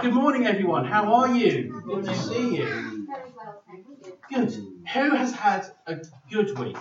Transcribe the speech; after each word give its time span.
Good 0.00 0.14
morning, 0.14 0.46
everyone. 0.46 0.84
How 0.84 1.12
are 1.12 1.34
you? 1.34 1.82
Good 1.84 2.04
to 2.04 2.14
see 2.14 2.56
you. 2.56 3.08
Good. 4.32 4.52
Who 4.52 5.16
has 5.16 5.32
had 5.32 5.66
a 5.88 5.96
good 6.30 6.56
week? 6.56 6.76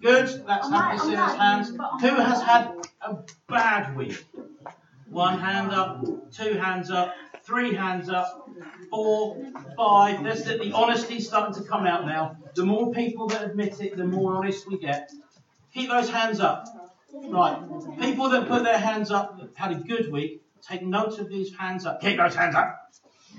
Good. 0.00 0.44
That's 0.46 0.70
happy 0.70 0.98
see 0.98 1.10
his 1.10 1.18
hands. 1.18 1.68
Who 1.68 2.16
has 2.16 2.42
had 2.42 2.72
a 3.02 3.18
bad 3.48 3.96
week? 3.96 4.24
One 5.10 5.38
hand 5.38 5.72
up, 5.72 6.32
two 6.32 6.54
hands 6.54 6.90
up, 6.90 7.14
three 7.44 7.74
hands 7.74 8.08
up, 8.08 8.48
four, 8.88 9.36
five. 9.76 10.24
There's 10.24 10.44
the, 10.44 10.56
the 10.56 10.72
honesty 10.72 11.20
starting 11.20 11.62
to 11.62 11.68
come 11.68 11.86
out 11.86 12.06
now. 12.06 12.38
The 12.54 12.64
more 12.64 12.92
people 12.92 13.26
that 13.28 13.44
admit 13.44 13.80
it, 13.80 13.96
the 13.96 14.06
more 14.06 14.36
honest 14.36 14.66
we 14.66 14.78
get. 14.78 15.10
Keep 15.74 15.90
those 15.90 16.08
hands 16.08 16.40
up. 16.40 16.66
Right. 17.12 17.58
People 18.00 18.30
that 18.30 18.48
put 18.48 18.64
their 18.64 18.78
hands 18.78 19.10
up 19.10 19.38
had 19.54 19.72
a 19.72 19.76
good 19.76 20.10
week, 20.10 20.42
take 20.62 20.82
note 20.82 21.18
of 21.18 21.28
these 21.28 21.54
hands 21.56 21.86
up. 21.86 22.00
Keep 22.00 22.18
those 22.18 22.34
hands 22.34 22.54
up. 22.54 22.82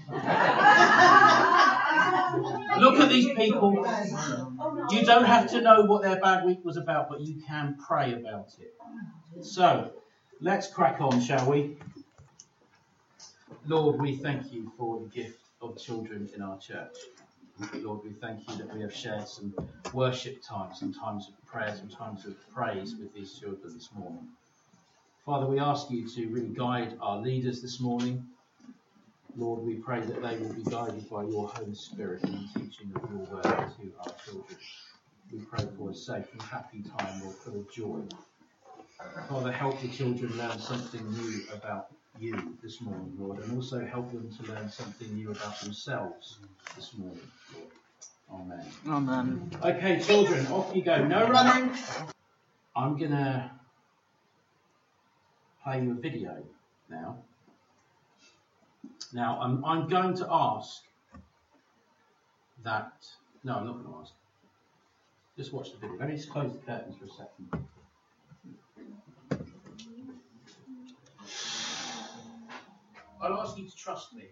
Look 2.79 2.99
at 2.99 3.09
these 3.09 3.29
people. 3.35 3.85
You 4.91 5.05
don't 5.05 5.25
have 5.25 5.49
to 5.51 5.61
know 5.61 5.83
what 5.83 6.03
their 6.03 6.19
bad 6.19 6.45
week 6.45 6.59
was 6.63 6.77
about, 6.77 7.09
but 7.09 7.21
you 7.21 7.41
can 7.47 7.77
pray 7.87 8.13
about 8.13 8.49
it. 8.59 8.73
So, 9.43 9.91
let's 10.39 10.67
crack 10.67 11.01
on, 11.01 11.21
shall 11.21 11.49
we? 11.49 11.77
Lord, 13.65 13.99
we 13.99 14.15
thank 14.15 14.53
you 14.53 14.71
for 14.77 14.99
the 14.99 15.07
gift 15.07 15.39
of 15.61 15.77
children 15.77 16.29
in 16.35 16.41
our 16.41 16.59
church. 16.59 16.95
Lord, 17.73 18.03
we 18.03 18.11
thank 18.11 18.47
you 18.47 18.55
that 18.57 18.73
we 18.73 18.81
have 18.81 18.93
shared 18.93 19.27
some 19.27 19.53
worship 19.93 20.41
time, 20.47 20.75
some 20.75 20.93
times 20.93 21.27
of 21.27 21.45
prayer, 21.47 21.75
some 21.75 21.89
times 21.89 22.25
of 22.25 22.35
praise 22.53 22.95
with 22.95 23.13
these 23.13 23.33
children 23.33 23.73
this 23.73 23.89
morning. 23.93 24.27
Father, 25.27 25.45
we 25.45 25.59
ask 25.59 25.91
you 25.91 26.07
to 26.07 26.29
really 26.29 26.53
guide 26.55 26.97
our 27.01 27.17
leaders 27.17 27.61
this 27.61 27.81
morning. 27.81 28.25
Lord, 29.35 29.61
we 29.61 29.73
pray 29.73 29.99
that 29.99 30.21
they 30.21 30.37
will 30.37 30.53
be 30.53 30.63
guided 30.63 31.09
by 31.09 31.23
your 31.23 31.49
Holy 31.49 31.75
Spirit 31.75 32.23
in 32.23 32.31
the 32.31 32.61
teaching 32.61 32.93
of 32.95 33.11
your 33.11 33.19
word 33.19 33.43
to 33.43 33.93
our 33.99 34.15
children. 34.23 34.57
We 35.29 35.39
pray 35.39 35.65
for 35.77 35.89
a 35.89 35.93
safe 35.93 36.31
and 36.31 36.41
happy 36.43 36.81
time, 36.97 37.21
Lord, 37.21 37.35
full 37.35 37.59
of 37.59 37.69
joy. 37.73 37.99
Father, 39.27 39.51
help 39.51 39.81
the 39.81 39.89
children 39.89 40.31
learn 40.37 40.59
something 40.59 41.05
new 41.11 41.43
about 41.53 41.87
you 42.17 42.57
this 42.63 42.79
morning, 42.79 43.11
Lord, 43.19 43.39
and 43.39 43.53
also 43.53 43.85
help 43.85 44.13
them 44.13 44.31
to 44.31 44.53
learn 44.53 44.69
something 44.69 45.13
new 45.13 45.31
about 45.31 45.59
themselves 45.59 46.39
this 46.73 46.93
morning, 46.95 47.19
Lord. 47.53 48.43
Amen. 48.43 48.65
Amen. 48.87 49.51
Okay, 49.61 49.99
children, 49.99 50.47
off 50.47 50.73
you 50.73 50.83
go. 50.83 51.05
No 51.05 51.27
running. 51.27 51.75
I'm 52.77 52.97
going 52.97 53.11
to 53.11 53.51
play 55.63 55.81
you 55.83 55.91
a 55.91 55.95
video 55.95 56.43
now. 56.89 57.17
Now, 59.13 59.39
I'm, 59.41 59.63
I'm 59.63 59.87
going 59.87 60.15
to 60.17 60.27
ask 60.29 60.83
that. 62.63 63.05
No, 63.43 63.55
I'm 63.57 63.65
not 63.65 63.73
going 63.73 63.85
to 63.85 63.99
ask. 64.01 64.13
Just 65.37 65.53
watch 65.53 65.71
the 65.71 65.77
video. 65.77 65.97
Let 65.97 66.09
me 66.09 66.15
just 66.15 66.29
close 66.29 66.51
the 66.51 66.59
curtains 66.59 66.95
for 66.97 67.05
a 67.05 67.09
second. 67.09 67.67
I'll 73.21 73.41
ask 73.41 73.57
you 73.57 73.67
to 73.67 73.75
trust 73.75 74.13
me. 74.13 74.23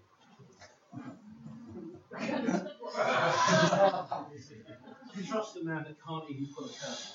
you 5.15 5.23
trust 5.27 5.57
a 5.57 5.63
man 5.63 5.83
that 5.83 5.95
can't 6.05 6.29
even 6.29 6.47
pull 6.47 6.65
a 6.65 6.69
curtain. 6.69 7.13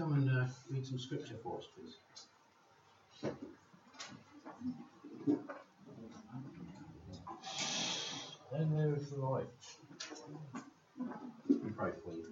Come 0.00 0.14
and 0.14 0.30
uh, 0.30 0.46
read 0.70 0.86
some 0.86 0.98
scripture 0.98 1.34
for 1.42 1.58
us, 1.58 1.64
please? 1.76 1.96
Then 8.50 8.74
there 8.74 8.94
is 8.94 9.10
the 9.10 9.16
light. 9.16 9.44
We 11.50 11.70
pray 11.76 11.90
for 12.02 12.14
you. 12.14 12.24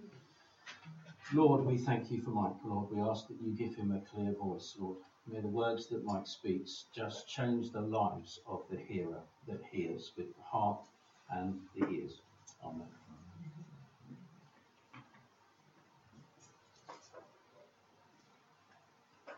Lord, 1.35 1.67
we 1.67 1.77
thank 1.77 2.11
you 2.11 2.23
for 2.23 2.31
Mike, 2.31 2.53
Lord. 2.65 2.91
We 2.91 3.03
ask 3.03 3.29
that 3.29 3.37
you 3.43 3.51
give 3.51 3.77
him 3.77 3.93
a 3.93 4.01
clear 4.15 4.33
voice, 4.33 4.75
Lord. 4.79 4.97
May 5.27 5.43
the 5.43 5.49
words 5.49 5.89
that 5.89 6.07
Mike 6.07 6.27
speaks 6.27 6.87
just 6.97 7.29
change 7.29 7.71
the 7.71 7.83
lives 7.83 8.41
of 8.47 8.63
the 8.71 8.79
hearer 8.79 9.21
that 9.47 9.61
hears 9.71 10.13
with 10.17 10.35
the 10.35 10.43
heart 10.43 10.87
and 11.31 11.61
the 11.77 11.87
ears. 11.87 12.23
Amen. 12.65 13.08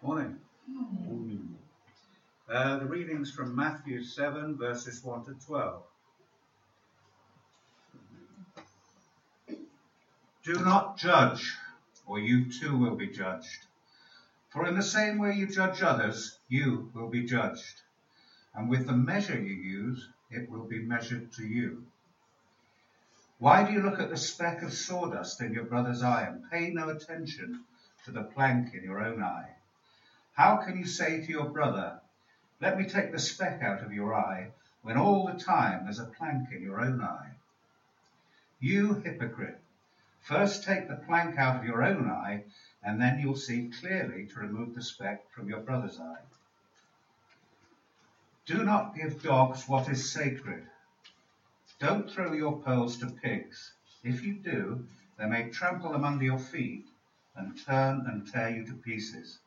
Morning. 0.03 0.39
Uh, 2.49 2.79
the 2.79 2.87
readings 2.87 3.31
from 3.33 3.55
Matthew 3.55 4.03
7, 4.03 4.57
verses 4.57 5.05
1 5.05 5.27
to 5.27 5.35
12. 5.45 5.83
Do 10.43 10.55
not 10.55 10.97
judge, 10.97 11.55
or 12.07 12.19
you 12.19 12.51
too 12.51 12.79
will 12.79 12.97
be 12.97 13.09
judged. 13.09 13.67
For 14.49 14.67
in 14.67 14.75
the 14.75 14.83
same 14.83 15.19
way 15.19 15.35
you 15.35 15.47
judge 15.47 15.83
others, 15.83 16.39
you 16.49 16.91
will 16.95 17.11
be 17.11 17.27
judged. 17.27 17.83
And 18.55 18.71
with 18.71 18.87
the 18.87 18.97
measure 18.97 19.39
you 19.39 19.55
use, 19.55 20.09
it 20.31 20.49
will 20.49 20.65
be 20.65 20.79
measured 20.79 21.31
to 21.35 21.47
you. 21.47 21.85
Why 23.39 23.67
do 23.67 23.75
you 23.75 23.83
look 23.83 24.01
at 24.01 24.09
the 24.09 24.17
speck 24.17 24.63
of 24.63 24.73
sawdust 24.73 25.43
in 25.43 25.53
your 25.53 25.65
brother's 25.65 26.03
eye 26.03 26.23
and 26.23 26.51
pay 26.51 26.71
no 26.71 26.89
attention 26.89 27.65
to 28.07 28.13
the 28.13 28.23
plank 28.23 28.73
in 28.73 28.83
your 28.83 29.03
own 29.03 29.23
eye? 29.23 29.57
How 30.41 30.57
can 30.57 30.79
you 30.79 30.87
say 30.87 31.21
to 31.21 31.31
your 31.31 31.51
brother, 31.51 32.01
Let 32.61 32.79
me 32.79 32.89
take 32.89 33.13
the 33.13 33.19
speck 33.19 33.61
out 33.61 33.83
of 33.83 33.93
your 33.93 34.15
eye, 34.15 34.53
when 34.81 34.97
all 34.97 35.27
the 35.27 35.39
time 35.39 35.85
there's 35.85 35.99
a 35.99 36.07
plank 36.07 36.51
in 36.51 36.63
your 36.63 36.81
own 36.81 37.03
eye? 37.03 37.33
You 38.59 38.95
hypocrite! 38.95 39.61
First 40.23 40.65
take 40.65 40.89
the 40.89 40.97
plank 40.97 41.37
out 41.37 41.57
of 41.57 41.65
your 41.67 41.83
own 41.83 42.09
eye, 42.09 42.45
and 42.83 42.99
then 42.99 43.19
you'll 43.19 43.37
see 43.37 43.69
clearly 43.69 44.29
to 44.29 44.39
remove 44.39 44.75
the 44.75 44.81
speck 44.81 45.31
from 45.31 45.47
your 45.47 45.61
brother's 45.61 46.01
eye. 46.01 46.25
Do 48.47 48.65
not 48.65 48.95
give 48.95 49.23
dogs 49.23 49.69
what 49.69 49.91
is 49.91 50.11
sacred. 50.11 50.67
Don't 51.79 52.11
throw 52.11 52.33
your 52.33 52.63
pearls 52.63 52.97
to 53.01 53.11
pigs. 53.11 53.75
If 54.03 54.23
you 54.25 54.37
do, 54.37 54.87
they 55.19 55.27
may 55.27 55.51
trample 55.51 55.93
them 55.93 56.05
under 56.05 56.25
your 56.25 56.39
feet 56.39 56.89
and 57.35 57.63
turn 57.63 58.07
and 58.07 58.27
tear 58.27 58.49
you 58.49 58.65
to 58.69 58.73
pieces. 58.73 59.39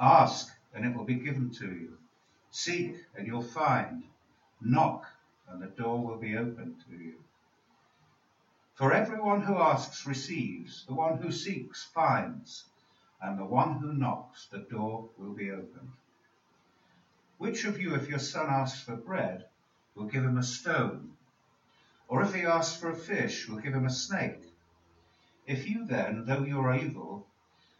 Ask, 0.00 0.52
and 0.74 0.84
it 0.84 0.96
will 0.96 1.04
be 1.04 1.20
given 1.20 1.52
to 1.52 1.66
you. 1.66 1.98
Seek, 2.50 2.96
and 3.14 3.26
you'll 3.26 3.42
find. 3.42 4.02
Knock, 4.60 5.06
and 5.46 5.62
the 5.62 5.68
door 5.68 6.04
will 6.04 6.18
be 6.18 6.36
opened 6.36 6.82
to 6.88 6.96
you. 6.96 7.22
For 8.74 8.92
everyone 8.92 9.42
who 9.42 9.58
asks 9.58 10.06
receives, 10.06 10.86
the 10.86 10.94
one 10.94 11.18
who 11.18 11.30
seeks 11.30 11.84
finds, 11.84 12.68
and 13.20 13.38
the 13.38 13.44
one 13.44 13.78
who 13.78 13.92
knocks, 13.92 14.48
the 14.48 14.66
door 14.70 15.10
will 15.16 15.34
be 15.34 15.50
opened. 15.50 15.92
Which 17.36 17.64
of 17.64 17.80
you, 17.80 17.94
if 17.94 18.08
your 18.08 18.18
son 18.18 18.48
asks 18.48 18.82
for 18.82 18.96
bread, 18.96 19.48
will 19.94 20.06
give 20.06 20.24
him 20.24 20.36
a 20.36 20.42
stone? 20.42 21.14
Or 22.08 22.22
if 22.22 22.34
he 22.34 22.42
asks 22.42 22.76
for 22.80 22.90
a 22.90 22.96
fish, 22.96 23.48
will 23.48 23.58
give 23.58 23.74
him 23.74 23.86
a 23.86 23.90
snake? 23.90 24.52
If 25.46 25.68
you 25.68 25.86
then, 25.86 26.24
though 26.26 26.42
you 26.42 26.60
are 26.60 26.76
evil, 26.76 27.28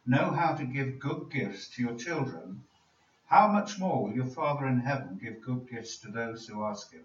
know 0.08 0.30
how 0.30 0.54
to 0.54 0.64
give 0.64 0.98
good 0.98 1.30
gifts 1.30 1.68
to 1.68 1.82
your 1.82 1.94
children, 1.94 2.62
how 3.26 3.46
much 3.48 3.78
more 3.78 4.02
will 4.02 4.14
your 4.14 4.26
Father 4.26 4.66
in 4.66 4.80
heaven 4.80 5.18
give 5.22 5.42
good 5.42 5.68
gifts 5.68 5.98
to 5.98 6.08
those 6.08 6.46
who 6.46 6.64
ask 6.64 6.92
him? 6.92 7.04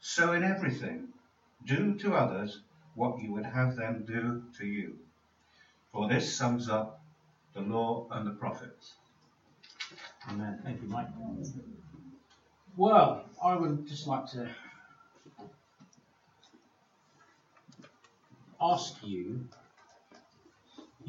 So 0.00 0.32
in 0.32 0.42
everything, 0.42 1.08
do 1.64 1.94
to 1.98 2.14
others 2.14 2.62
what 2.94 3.20
you 3.20 3.32
would 3.32 3.46
have 3.46 3.76
them 3.76 4.04
do 4.06 4.42
to 4.58 4.66
you. 4.66 4.98
For 5.92 6.08
this 6.08 6.34
sums 6.34 6.68
up 6.68 7.00
the 7.54 7.60
law 7.60 8.06
and 8.10 8.26
the 8.26 8.32
prophets. 8.32 8.94
Amen. 10.28 10.60
Thank 10.64 10.82
you, 10.82 10.88
Mike. 10.88 11.08
Well, 12.76 13.24
I 13.42 13.54
would 13.54 13.86
just 13.86 14.06
like 14.06 14.26
to 14.30 14.48
ask 18.60 18.96
you 19.02 19.48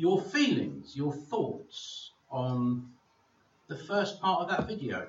your 0.02 0.20
feelings, 0.20 0.98
your 0.98 1.14
thoughts 1.14 2.10
on 2.32 2.90
the 3.68 3.78
first 3.78 4.20
part 4.20 4.42
of 4.42 4.50
that 4.50 4.68
video. 4.68 5.08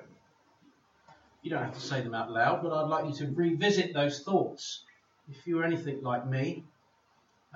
You 1.41 1.49
don't 1.49 1.63
have 1.63 1.73
to 1.73 1.81
say 1.81 2.01
them 2.01 2.13
out 2.13 2.29
loud, 2.29 2.61
but 2.61 2.71
I'd 2.71 2.87
like 2.87 3.05
you 3.07 3.25
to 3.25 3.31
revisit 3.33 3.95
those 3.95 4.19
thoughts. 4.19 4.83
If 5.31 5.47
you're 5.47 5.63
anything 5.63 6.03
like 6.03 6.27
me, 6.27 6.63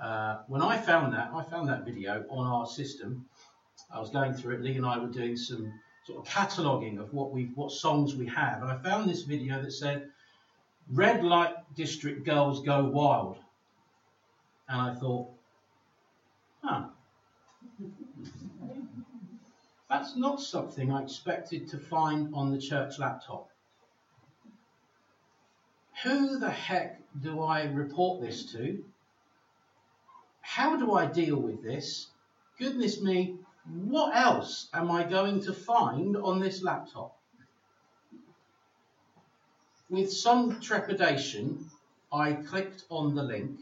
uh, 0.02 0.38
when 0.48 0.62
I 0.62 0.78
found 0.78 1.12
that, 1.12 1.30
I 1.32 1.44
found 1.44 1.68
that 1.68 1.84
video 1.84 2.24
on 2.28 2.44
our 2.44 2.66
system. 2.66 3.24
I 3.88 4.00
was 4.00 4.10
going 4.10 4.34
through 4.34 4.56
it. 4.56 4.62
Lee 4.62 4.76
and 4.76 4.84
I 4.84 4.98
were 4.98 5.06
doing 5.06 5.36
some 5.36 5.72
sort 6.06 6.18
of 6.18 6.24
cataloguing 6.24 6.98
of 6.98 7.14
what 7.14 7.30
we 7.30 7.52
what 7.54 7.70
songs 7.70 8.16
we 8.16 8.26
have, 8.26 8.62
and 8.62 8.70
I 8.70 8.76
found 8.78 9.08
this 9.08 9.22
video 9.22 9.62
that 9.62 9.70
said 9.70 10.10
"Red 10.90 11.22
Light 11.22 11.54
District 11.76 12.24
Girls 12.24 12.64
Go 12.64 12.84
Wild," 12.84 13.38
and 14.68 14.80
I 14.90 14.94
thought, 14.94 15.28
huh, 16.64 16.88
that's 19.88 20.16
not 20.16 20.40
something 20.40 20.92
I 20.92 21.02
expected 21.02 21.68
to 21.68 21.78
find 21.78 22.34
on 22.34 22.52
the 22.52 22.60
church 22.60 22.98
laptop. 22.98 23.48
Who 26.02 26.38
the 26.38 26.50
heck 26.50 27.00
do 27.20 27.42
I 27.42 27.64
report 27.64 28.20
this 28.20 28.52
to? 28.52 28.84
How 30.42 30.76
do 30.76 30.92
I 30.92 31.06
deal 31.06 31.36
with 31.36 31.62
this? 31.62 32.08
Goodness 32.58 33.00
me, 33.00 33.38
what 33.84 34.16
else 34.16 34.68
am 34.72 34.90
I 34.90 35.04
going 35.04 35.42
to 35.42 35.52
find 35.52 36.16
on 36.16 36.38
this 36.38 36.62
laptop? 36.62 37.16
With 39.90 40.12
some 40.12 40.60
trepidation, 40.60 41.70
I 42.12 42.32
clicked 42.32 42.84
on 42.90 43.14
the 43.14 43.22
link 43.22 43.60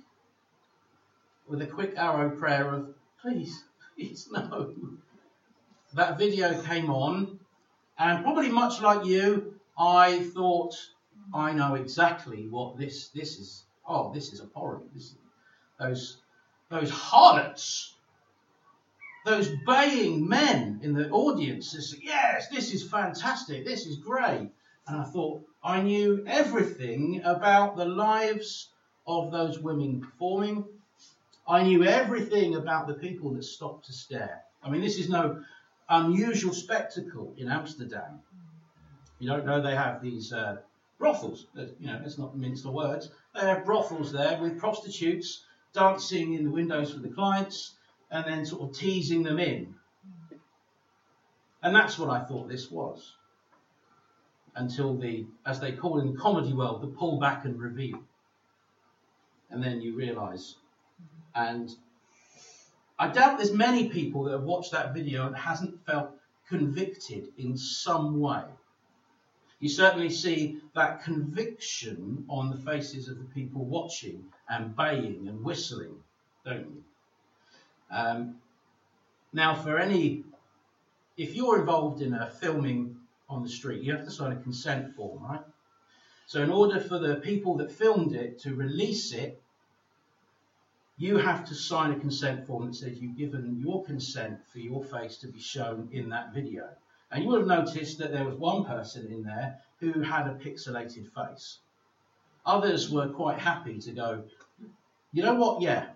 with 1.49 1.63
a 1.63 1.67
quick 1.67 1.95
arrow 1.97 2.31
prayer 2.31 2.69
of, 2.71 2.95
please, 3.21 3.65
please, 3.95 4.29
no. 4.31 4.75
That 5.97 6.19
video 6.19 6.63
came 6.63 6.91
on, 6.91 7.41
and 7.99 8.23
probably 8.23 8.51
much 8.51 8.81
like 8.81 9.05
you, 9.05 9.55
I 9.79 10.21
thought, 10.35 10.75
I 11.35 11.53
know 11.53 11.75
exactly 11.75 12.47
what 12.49 12.79
this 12.79 13.09
this 13.09 13.39
is. 13.39 13.65
Oh, 13.89 14.13
this 14.13 14.33
is 14.33 14.41
abhorrent. 14.41 14.93
This, 14.95 15.15
those 15.79 16.19
those 16.71 16.91
harlots 16.91 17.97
those 19.27 19.51
baying 19.67 20.27
men 20.29 20.79
in 20.85 20.95
the 20.95 21.11
audience 21.11 21.73
said, 21.73 21.99
yes, 22.01 22.49
this 22.49 22.73
is 22.73 22.89
fantastic, 22.89 23.65
this 23.65 23.85
is 23.85 23.97
great. 23.97 24.49
And 24.87 25.01
I 25.01 25.03
thought, 25.03 25.43
I 25.65 25.83
knew 25.83 26.23
everything 26.29 27.23
about 27.25 27.77
the 27.77 27.85
lives 27.85 28.69
of 29.05 29.33
those 29.33 29.59
women 29.59 30.01
performing. 30.01 30.65
I 31.47 31.65
knew 31.65 31.83
everything 31.85 32.55
about 32.55 32.87
the 32.87 32.95
people 32.95 33.35
that 33.35 33.43
stopped 33.43 33.87
to 33.87 33.93
stare. 33.93 34.43
I 34.63 34.71
mean, 34.71 34.81
this 34.81 34.99
is 34.99 35.09
no 35.09 35.43
unusual 35.89 36.53
spectacle 36.53 37.35
in 37.37 37.49
Amsterdam. 37.49 38.21
You 39.19 39.29
don't 39.29 39.47
know 39.47 39.61
they 39.61 39.75
have 39.75 40.03
these 40.03 40.33
uh, 40.33 40.59
brothels. 40.99 41.47
You 41.55 41.87
know, 41.87 42.01
let's 42.03 42.19
not 42.19 42.37
mince 42.37 42.63
the 42.63 42.71
words. 42.71 43.11
They 43.35 43.41
have 43.41 43.65
brothels 43.65 44.13
there 44.13 44.41
with 44.41 44.59
prostitutes 44.59 45.45
dancing 45.73 46.35
in 46.35 46.45
the 46.45 46.51
windows 46.51 46.93
for 46.93 47.01
the 47.01 47.09
clients 47.09 47.75
and 48.11 48.25
then 48.25 48.47
sort 48.47 48.63
of 48.63 48.77
teasing 48.77 49.23
them 49.23 49.39
in. 49.39 49.75
And 51.63 51.75
that's 51.75 51.99
what 51.99 52.11
I 52.11 52.25
thought 52.25 52.49
this 52.49 52.71
was. 52.71 53.15
Until 54.55 54.97
the, 54.97 55.27
as 55.45 55.61
they 55.61 55.73
call 55.73 55.99
in 55.99 56.13
the 56.13 56.19
comedy 56.19 56.53
world, 56.53 56.81
the 56.81 56.87
pull 56.87 57.19
back 57.19 57.45
and 57.45 57.61
reveal. 57.61 58.01
And 59.51 59.63
then 59.63 59.81
you 59.83 59.95
realise. 59.95 60.57
And 61.35 61.71
I 62.99 63.09
doubt 63.09 63.37
there's 63.37 63.53
many 63.53 63.89
people 63.89 64.25
that 64.25 64.33
have 64.33 64.43
watched 64.43 64.73
that 64.73 64.95
video 64.95 65.27
and 65.27 65.37
hasn't 65.37 65.85
felt 65.85 66.11
convicted 66.49 67.29
in 67.37 67.57
some 67.57 68.21
way. 68.21 68.45
You 69.61 69.69
certainly 69.69 70.11
see 70.11 70.59
that 70.75 71.03
conviction 71.03 72.25
on 72.29 72.51
the 72.51 72.57
faces 72.57 73.09
of 73.09 73.19
the 73.19 73.25
people 73.25 73.65
watching 73.65 74.25
and 74.49 74.77
baying 74.77 75.29
and 75.29 75.43
whistling, 75.43 76.03
don't 76.45 76.67
you? 76.67 76.85
Um, 77.91 78.37
now, 79.33 79.55
for 79.55 79.79
any, 79.79 80.25
if 81.17 81.35
you're 81.35 81.61
involved 81.61 82.03
in 82.03 82.15
a 82.15 82.31
filming 82.31 82.97
on 83.29 83.43
the 83.43 83.49
street, 83.49 83.83
you 83.83 83.93
have 83.93 84.05
to 84.05 84.11
sign 84.11 84.33
a 84.33 84.37
consent 84.37 84.95
form, 84.95 85.23
right? 85.23 85.41
So, 86.27 86.43
in 86.43 86.51
order 86.51 86.81
for 86.81 86.99
the 86.99 87.17
people 87.17 87.57
that 87.59 87.73
filmed 87.73 88.15
it 88.15 88.41
to 88.41 88.55
release 88.55 89.13
it, 89.13 89.43
you 90.99 91.19
have 91.19 91.47
to 91.49 91.55
sign 91.55 91.93
a 91.93 91.99
consent 91.99 92.47
form 92.47 92.67
that 92.67 92.75
says 92.75 92.99
you've 92.99 93.19
given 93.19 93.61
your 93.61 93.85
consent 93.85 94.39
for 94.51 94.59
your 94.61 94.83
face 94.83 95.19
to 95.19 95.29
be 95.29 95.41
shown 95.41 95.89
in 95.93 96.09
that 96.09 96.33
video. 96.33 96.69
And 97.11 97.23
you 97.23 97.29
will 97.31 97.39
have 97.39 97.47
noticed 97.47 97.99
that 97.99 98.13
there 98.13 98.25
was 98.25 98.37
one 98.37 98.65
person 98.65 99.07
in 99.13 99.23
there 99.23 99.59
who 99.79 100.01
had 100.01 100.27
a 100.27 100.35
pixelated 100.35 101.13
face. 101.13 101.59
Others 102.47 102.91
were 102.91 103.09
quite 103.09 103.39
happy 103.39 103.79
to 103.79 103.93
go, 103.93 104.25
you 105.13 105.23
know 105.23 105.35
what, 105.35 105.61
yeah, 105.61 105.87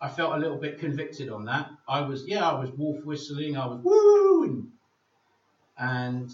I 0.00 0.08
felt 0.08 0.34
a 0.34 0.38
little 0.38 0.56
bit 0.56 0.78
convicted 0.78 1.30
on 1.30 1.44
that. 1.46 1.70
I 1.88 2.02
was, 2.02 2.26
yeah, 2.26 2.48
I 2.48 2.58
was 2.58 2.70
wolf 2.70 3.04
whistling, 3.04 3.56
I 3.56 3.66
was 3.66 3.80
wooing. 3.82 4.72
And 5.78 6.30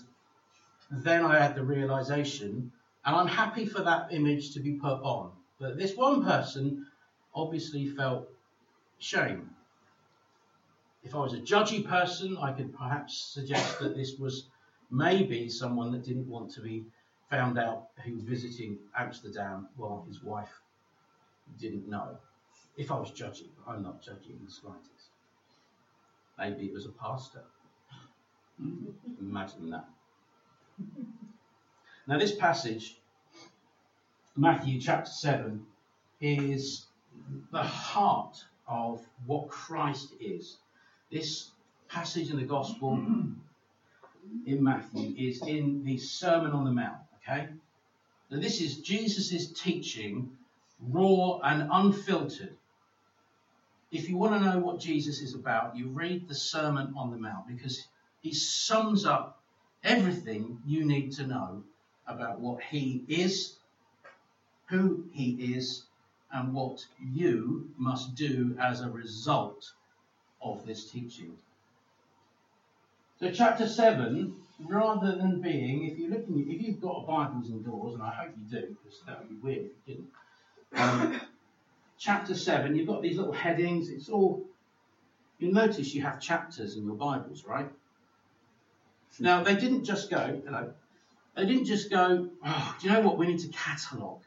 then 0.90 1.24
I 1.24 1.38
had 1.38 1.54
the 1.54 1.64
realization, 1.64 2.72
and 3.04 3.16
I'm 3.16 3.28
happy 3.28 3.66
for 3.66 3.82
that 3.82 4.08
image 4.12 4.54
to 4.54 4.60
be 4.60 4.72
put 4.72 5.00
on. 5.02 5.30
But 5.60 5.78
this 5.78 5.96
one 5.96 6.24
person 6.24 6.86
obviously 7.36 7.86
felt 7.86 8.28
shame. 8.98 9.50
If 11.04 11.14
I 11.14 11.18
was 11.18 11.34
a 11.34 11.38
judgy 11.38 11.86
person, 11.86 12.36
I 12.38 12.52
could 12.52 12.76
perhaps 12.76 13.16
suggest 13.16 13.78
that 13.78 13.94
this 13.94 14.18
was 14.18 14.48
maybe 14.90 15.48
someone 15.48 15.92
that 15.92 16.04
didn't 16.04 16.28
want 16.28 16.50
to 16.54 16.60
be 16.60 16.84
found 17.30 17.58
out 17.58 17.88
who 18.04 18.14
was 18.14 18.24
visiting 18.24 18.78
Amsterdam 18.98 19.68
while 19.76 20.04
his 20.08 20.22
wife 20.22 20.60
didn't 21.60 21.88
know 21.88 22.18
if 22.76 22.92
I 22.92 22.98
was 22.98 23.10
judging, 23.10 23.48
I'm 23.66 23.82
not 23.82 24.02
judging 24.02 24.36
in 24.38 24.44
the 24.44 24.50
slightest. 24.50 25.10
Maybe 26.38 26.66
it 26.66 26.74
was 26.74 26.86
a 26.86 26.90
pastor. 26.90 27.42
Imagine 29.20 29.70
that. 29.70 29.88
Now, 32.06 32.18
this 32.18 32.34
passage, 32.34 32.98
Matthew 34.36 34.80
chapter 34.80 35.10
7, 35.10 35.64
is 36.20 36.85
the 37.50 37.62
heart 37.62 38.44
of 38.68 39.00
what 39.26 39.48
Christ 39.48 40.12
is. 40.20 40.56
This 41.10 41.50
passage 41.88 42.30
in 42.30 42.36
the 42.36 42.44
Gospel 42.44 42.94
in 44.46 44.62
Matthew 44.62 45.14
is 45.16 45.42
in 45.42 45.84
the 45.84 45.98
Sermon 45.98 46.52
on 46.52 46.64
the 46.64 46.72
Mount, 46.72 46.98
okay? 47.22 47.48
Now, 48.30 48.40
this 48.40 48.60
is 48.60 48.78
Jesus' 48.78 49.52
teaching, 49.52 50.36
raw 50.80 51.38
and 51.44 51.68
unfiltered. 51.72 52.56
If 53.92 54.08
you 54.08 54.16
want 54.16 54.34
to 54.34 54.40
know 54.40 54.58
what 54.58 54.80
Jesus 54.80 55.20
is 55.20 55.34
about, 55.34 55.76
you 55.76 55.88
read 55.88 56.28
the 56.28 56.34
Sermon 56.34 56.92
on 56.96 57.10
the 57.10 57.16
Mount 57.16 57.46
because 57.46 57.86
he 58.20 58.34
sums 58.34 59.06
up 59.06 59.40
everything 59.84 60.58
you 60.66 60.84
need 60.84 61.12
to 61.12 61.26
know 61.26 61.62
about 62.06 62.40
what 62.40 62.62
he 62.62 63.04
is, 63.08 63.56
who 64.66 65.04
he 65.12 65.54
is, 65.54 65.85
and 66.32 66.52
what 66.52 66.84
you 67.00 67.68
must 67.76 68.14
do 68.14 68.56
as 68.60 68.80
a 68.80 68.90
result 68.90 69.72
of 70.42 70.66
this 70.66 70.90
teaching. 70.90 71.36
So, 73.18 73.30
chapter 73.30 73.66
7, 73.66 74.34
rather 74.68 75.16
than 75.16 75.40
being, 75.40 75.86
if 75.86 75.98
you're 75.98 76.10
looking, 76.10 76.50
if 76.50 76.60
you've 76.60 76.80
got 76.80 77.06
Bibles 77.06 77.48
indoors, 77.48 77.94
and 77.94 78.02
I 78.02 78.10
hope 78.10 78.30
you 78.36 78.60
do, 78.60 78.76
because 78.84 79.00
that 79.06 79.20
would 79.20 79.28
be 79.28 79.36
weird 79.36 79.66
if 79.66 79.72
you 79.86 79.94
didn't. 79.94 80.08
Um, 80.74 81.20
chapter 81.98 82.34
7, 82.34 82.76
you've 82.76 82.86
got 82.86 83.02
these 83.02 83.16
little 83.16 83.32
headings. 83.32 83.88
It's 83.88 84.08
all, 84.08 84.44
you'll 85.38 85.54
notice 85.54 85.94
you 85.94 86.02
have 86.02 86.20
chapters 86.20 86.76
in 86.76 86.84
your 86.84 86.96
Bibles, 86.96 87.44
right? 87.44 87.70
Now, 89.18 89.42
they 89.42 89.54
didn't 89.54 89.84
just 89.84 90.10
go, 90.10 90.42
hello, 90.44 90.72
they 91.34 91.46
didn't 91.46 91.64
just 91.64 91.90
go, 91.90 92.28
oh, 92.44 92.76
do 92.80 92.86
you 92.86 92.92
know 92.92 93.00
what? 93.00 93.16
We 93.16 93.26
need 93.26 93.40
to 93.40 93.48
catalogue 93.48 94.20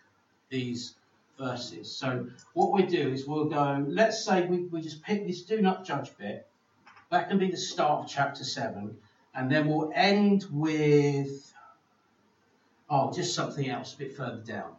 these 0.49 0.95
verses. 1.39 1.89
So, 1.89 2.27
what 2.53 2.71
we 2.73 2.83
do 2.83 3.09
is 3.09 3.25
we'll 3.25 3.45
go, 3.45 3.83
let's 3.87 4.23
say 4.23 4.45
we, 4.45 4.65
we 4.65 4.81
just 4.81 5.01
pick 5.01 5.25
this 5.25 5.41
do 5.41 5.61
not 5.61 5.85
judge 5.85 6.15
bit. 6.17 6.47
That 7.09 7.29
can 7.29 7.39
be 7.39 7.49
the 7.49 7.57
start 7.57 8.03
of 8.03 8.09
chapter 8.09 8.43
7. 8.43 8.95
And 9.33 9.51
then 9.51 9.67
we'll 9.67 9.91
end 9.95 10.45
with, 10.51 11.53
oh, 12.89 13.11
just 13.11 13.33
something 13.33 13.69
else 13.69 13.93
a 13.93 13.97
bit 13.97 14.15
further 14.15 14.41
down. 14.41 14.71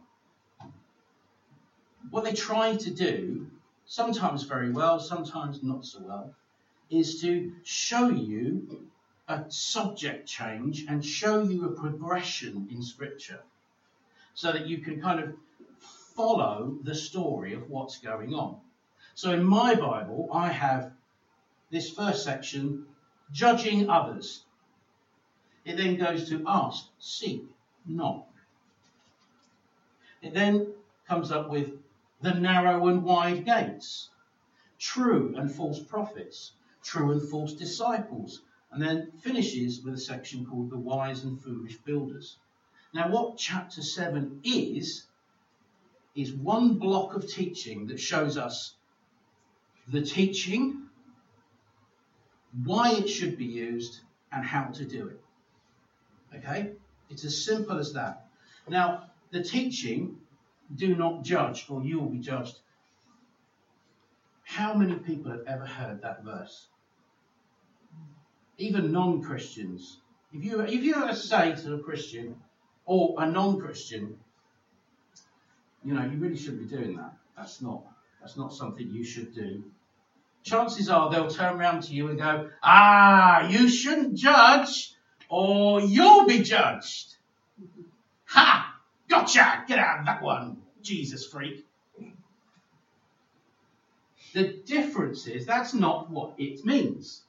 What 2.09 2.23
they 2.23 2.33
try 2.33 2.75
to 2.75 2.91
do, 2.91 3.47
sometimes 3.85 4.43
very 4.43 4.71
well, 4.71 4.99
sometimes 4.99 5.63
not 5.63 5.85
so 5.85 5.99
well, 6.01 6.33
is 6.89 7.21
to 7.21 7.53
show 7.63 8.09
you 8.09 8.87
a 9.27 9.45
subject 9.49 10.27
change 10.27 10.85
and 10.87 11.03
show 11.03 11.43
you 11.43 11.65
a 11.65 11.71
progression 11.71 12.67
in 12.71 12.81
Scripture 12.81 13.39
so 14.33 14.51
that 14.51 14.67
you 14.67 14.79
can 14.79 15.01
kind 15.01 15.19
of 15.19 15.33
follow 16.15 16.77
the 16.83 16.95
story 16.95 17.53
of 17.53 17.69
what's 17.69 17.97
going 17.99 18.33
on. 18.33 18.57
So 19.15 19.31
in 19.31 19.43
my 19.43 19.75
Bible, 19.75 20.29
I 20.33 20.49
have 20.49 20.91
this 21.69 21.89
first 21.89 22.23
section, 22.23 22.85
judging 23.31 23.89
others. 23.89 24.43
It 25.65 25.77
then 25.77 25.97
goes 25.97 26.29
to 26.29 26.43
ask, 26.47 26.85
seek, 26.99 27.45
knock. 27.85 28.27
It 30.21 30.33
then 30.33 30.73
comes 31.07 31.31
up 31.31 31.49
with 31.49 31.71
the 32.21 32.33
narrow 32.33 32.87
and 32.87 33.03
wide 33.03 33.45
gates, 33.45 34.09
true 34.79 35.33
and 35.35 35.51
false 35.51 35.79
prophets, 35.79 36.51
true 36.83 37.11
and 37.11 37.29
false 37.29 37.53
disciples, 37.53 38.41
and 38.71 38.81
then 38.81 39.11
finishes 39.19 39.81
with 39.81 39.95
a 39.95 39.99
section 39.99 40.45
called 40.45 40.69
the 40.69 40.77
wise 40.77 41.23
and 41.23 41.41
foolish 41.41 41.77
builders. 41.77 42.37
Now, 42.93 43.09
what 43.09 43.37
chapter 43.37 43.81
7 43.81 44.41
is, 44.43 45.07
is 46.15 46.33
one 46.33 46.77
block 46.77 47.15
of 47.15 47.27
teaching 47.27 47.87
that 47.87 47.99
shows 47.99 48.37
us 48.37 48.75
the 49.87 50.01
teaching, 50.01 50.83
why 52.63 52.91
it 52.91 53.07
should 53.07 53.37
be 53.37 53.45
used, 53.45 54.01
and 54.31 54.45
how 54.45 54.65
to 54.65 54.85
do 54.85 55.07
it. 55.07 55.21
Okay? 56.37 56.71
It's 57.09 57.25
as 57.25 57.45
simple 57.45 57.77
as 57.79 57.93
that. 57.93 58.27
Now, 58.67 59.09
the 59.31 59.43
teaching, 59.43 60.17
do 60.75 60.95
not 60.95 61.23
judge, 61.23 61.65
or 61.69 61.83
you 61.83 61.99
will 61.99 62.09
be 62.09 62.19
judged. 62.19 62.59
How 64.43 64.73
many 64.73 64.95
people 64.95 65.31
have 65.31 65.43
ever 65.47 65.65
heard 65.65 66.01
that 66.01 66.23
verse? 66.23 66.67
Even 68.57 68.91
non 68.91 69.21
Christians. 69.21 69.99
If 70.33 70.43
you, 70.43 70.61
if 70.61 70.83
you 70.83 70.95
ever 70.95 71.15
say 71.15 71.55
to 71.55 71.75
a 71.75 71.79
Christian 71.79 72.35
or 72.85 73.15
a 73.17 73.29
non 73.29 73.59
Christian, 73.59 74.17
you 75.83 75.93
know, 75.93 76.03
you 76.05 76.17
really 76.17 76.37
shouldn't 76.37 76.69
be 76.69 76.75
doing 76.75 76.95
that. 76.97 77.13
That's 77.35 77.61
not, 77.61 77.83
that's 78.19 78.37
not 78.37 78.53
something 78.53 78.87
you 78.89 79.03
should 79.03 79.33
do. 79.33 79.63
Chances 80.43 80.89
are 80.89 81.09
they'll 81.11 81.29
turn 81.29 81.59
around 81.59 81.83
to 81.83 81.93
you 81.93 82.09
and 82.09 82.17
go, 82.17 82.49
Ah, 82.63 83.47
you 83.47 83.69
shouldn't 83.69 84.15
judge 84.15 84.93
or 85.29 85.81
you'll 85.81 86.25
be 86.25 86.41
judged. 86.41 87.15
Ha! 88.25 88.75
Gotcha! 89.07 89.63
Get 89.67 89.79
out 89.79 89.99
of 89.99 90.05
that 90.05 90.21
one, 90.21 90.61
Jesus 90.81 91.27
freak. 91.27 91.65
The 94.33 94.47
difference 94.65 95.27
is 95.27 95.45
that's 95.45 95.73
not 95.73 96.09
what 96.09 96.33
it 96.37 96.65
means. 96.65 97.21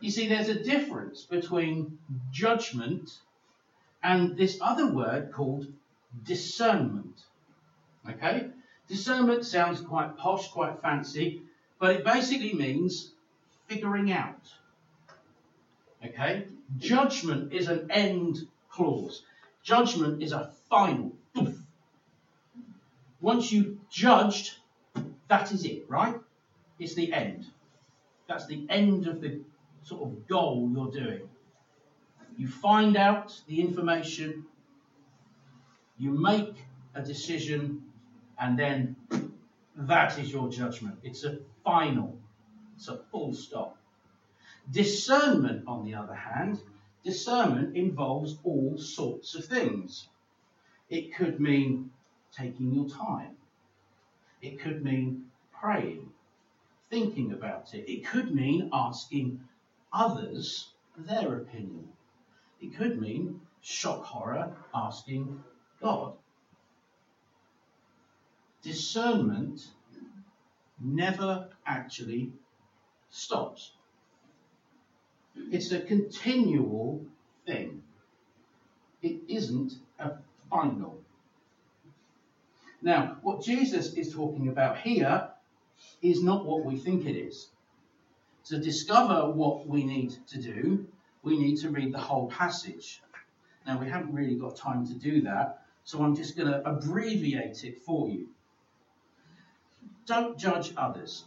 You 0.00 0.10
see, 0.10 0.28
there's 0.28 0.48
a 0.48 0.62
difference 0.62 1.24
between 1.24 1.98
judgment 2.30 3.10
and 4.02 4.36
this 4.36 4.58
other 4.60 4.92
word 4.92 5.32
called 5.32 5.66
discernment. 6.24 7.22
Okay? 8.08 8.48
Discernment 8.88 9.44
sounds 9.44 9.80
quite 9.80 10.16
posh, 10.16 10.48
quite 10.48 10.80
fancy, 10.80 11.42
but 11.78 11.96
it 11.96 12.04
basically 12.04 12.52
means 12.54 13.12
figuring 13.66 14.12
out. 14.12 14.48
Okay? 16.04 16.46
Judgment 16.78 17.52
is 17.52 17.68
an 17.68 17.90
end 17.90 18.46
clause. 18.70 19.22
Judgment 19.62 20.22
is 20.22 20.32
a 20.32 20.50
final. 20.68 21.12
Once 23.20 23.52
you've 23.52 23.76
judged, 23.88 24.56
that 25.28 25.52
is 25.52 25.64
it, 25.64 25.84
right? 25.88 26.16
It's 26.78 26.94
the 26.94 27.12
end. 27.12 27.46
That's 28.26 28.46
the 28.46 28.66
end 28.68 29.06
of 29.06 29.20
the 29.20 29.40
sort 29.84 30.02
of 30.02 30.26
goal 30.26 30.68
you're 30.72 30.90
doing. 30.90 31.28
You 32.36 32.48
find 32.48 32.96
out 32.96 33.40
the 33.46 33.60
information, 33.60 34.44
you 35.98 36.10
make 36.10 36.64
a 36.94 37.02
decision, 37.02 37.82
and 38.38 38.58
then 38.58 38.96
that 39.76 40.18
is 40.18 40.32
your 40.32 40.48
judgment. 40.48 40.98
It's 41.02 41.24
a 41.24 41.38
final, 41.64 42.18
it's 42.76 42.88
a 42.88 42.98
full 43.10 43.34
stop. 43.34 43.76
Discernment, 44.70 45.64
on 45.66 45.84
the 45.84 45.94
other 45.94 46.14
hand, 46.14 46.60
discernment 47.02 47.76
involves 47.76 48.38
all 48.44 48.78
sorts 48.78 49.34
of 49.34 49.44
things. 49.44 50.08
It 50.88 51.14
could 51.14 51.40
mean 51.40 51.90
taking 52.32 52.72
your 52.72 52.88
time, 52.88 53.36
it 54.40 54.60
could 54.60 54.82
mean 54.82 55.26
praying, 55.52 56.10
thinking 56.90 57.32
about 57.32 57.74
it, 57.74 57.90
it 57.90 58.06
could 58.06 58.34
mean 58.34 58.70
asking 58.72 59.40
others 59.92 60.70
their 60.96 61.36
opinion, 61.36 61.88
it 62.60 62.76
could 62.76 63.00
mean 63.00 63.40
shock 63.60 64.04
horror 64.04 64.56
asking 64.74 65.42
God. 65.82 66.14
Discernment 68.62 69.60
never 70.80 71.48
actually 71.66 72.32
stops. 73.10 73.72
It's 75.50 75.72
a 75.72 75.80
continual 75.80 77.04
thing. 77.46 77.82
It 79.02 79.20
isn't 79.28 79.74
a 79.98 80.12
final. 80.48 81.00
Now, 82.80 83.16
what 83.22 83.42
Jesus 83.42 83.94
is 83.94 84.14
talking 84.14 84.48
about 84.48 84.78
here 84.78 85.28
is 86.00 86.22
not 86.22 86.44
what 86.44 86.64
we 86.64 86.76
think 86.76 87.06
it 87.06 87.16
is. 87.16 87.48
To 88.46 88.58
discover 88.58 89.30
what 89.30 89.66
we 89.66 89.84
need 89.84 90.14
to 90.28 90.40
do, 90.40 90.86
we 91.22 91.38
need 91.38 91.56
to 91.58 91.70
read 91.70 91.92
the 91.92 91.98
whole 91.98 92.28
passage. 92.28 93.00
Now, 93.66 93.78
we 93.78 93.88
haven't 93.88 94.12
really 94.12 94.34
got 94.34 94.56
time 94.56 94.86
to 94.86 94.94
do 94.94 95.22
that, 95.22 95.61
so 95.84 96.02
I'm 96.02 96.14
just 96.14 96.36
going 96.36 96.50
to 96.50 96.68
abbreviate 96.68 97.64
it 97.64 97.82
for 97.82 98.08
you. 98.08 98.28
Don't 100.06 100.38
judge 100.38 100.72
others. 100.76 101.24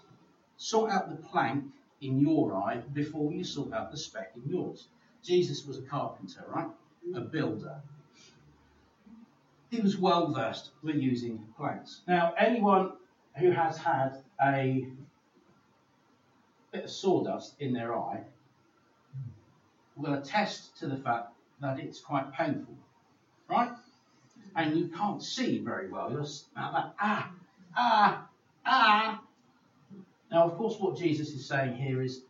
Sort 0.57 0.91
out 0.91 1.09
the 1.09 1.27
plank 1.27 1.65
in 2.01 2.19
your 2.19 2.55
eye 2.55 2.81
before 2.93 3.31
you 3.31 3.43
sort 3.43 3.73
out 3.73 3.91
the 3.91 3.97
speck 3.97 4.33
in 4.35 4.49
yours. 4.49 4.87
Jesus 5.23 5.65
was 5.65 5.77
a 5.77 5.81
carpenter, 5.81 6.45
right? 6.47 6.69
A 7.15 7.21
builder. 7.21 7.81
He 9.69 9.81
was 9.81 9.97
well 9.97 10.31
versed 10.31 10.71
with 10.83 10.95
using 10.95 11.45
planks. 11.57 12.01
Now, 12.07 12.33
anyone 12.37 12.93
who 13.37 13.51
has 13.51 13.77
had 13.77 14.23
a 14.41 14.87
bit 16.71 16.83
of 16.85 16.89
sawdust 16.89 17.55
in 17.59 17.73
their 17.73 17.95
eye 17.95 18.23
will 19.95 20.13
attest 20.13 20.77
to 20.77 20.87
the 20.87 20.97
fact 20.97 21.33
that 21.61 21.79
it's 21.79 21.99
quite 21.99 22.31
painful, 22.33 22.75
right? 23.49 23.71
And 24.55 24.77
you 24.77 24.87
can't 24.87 25.21
see 25.21 25.59
very 25.59 25.89
well. 25.89 26.11
You're 26.11 26.21
like, 26.21 26.85
ah, 26.99 27.29
ah, 27.75 28.27
ah. 28.65 29.21
Now, 30.31 30.43
of 30.43 30.55
course, 30.55 30.79
what 30.79 30.97
Jesus 30.97 31.33
is 31.33 31.45
saying 31.45 31.75
here 31.75 32.01
is 32.01 32.21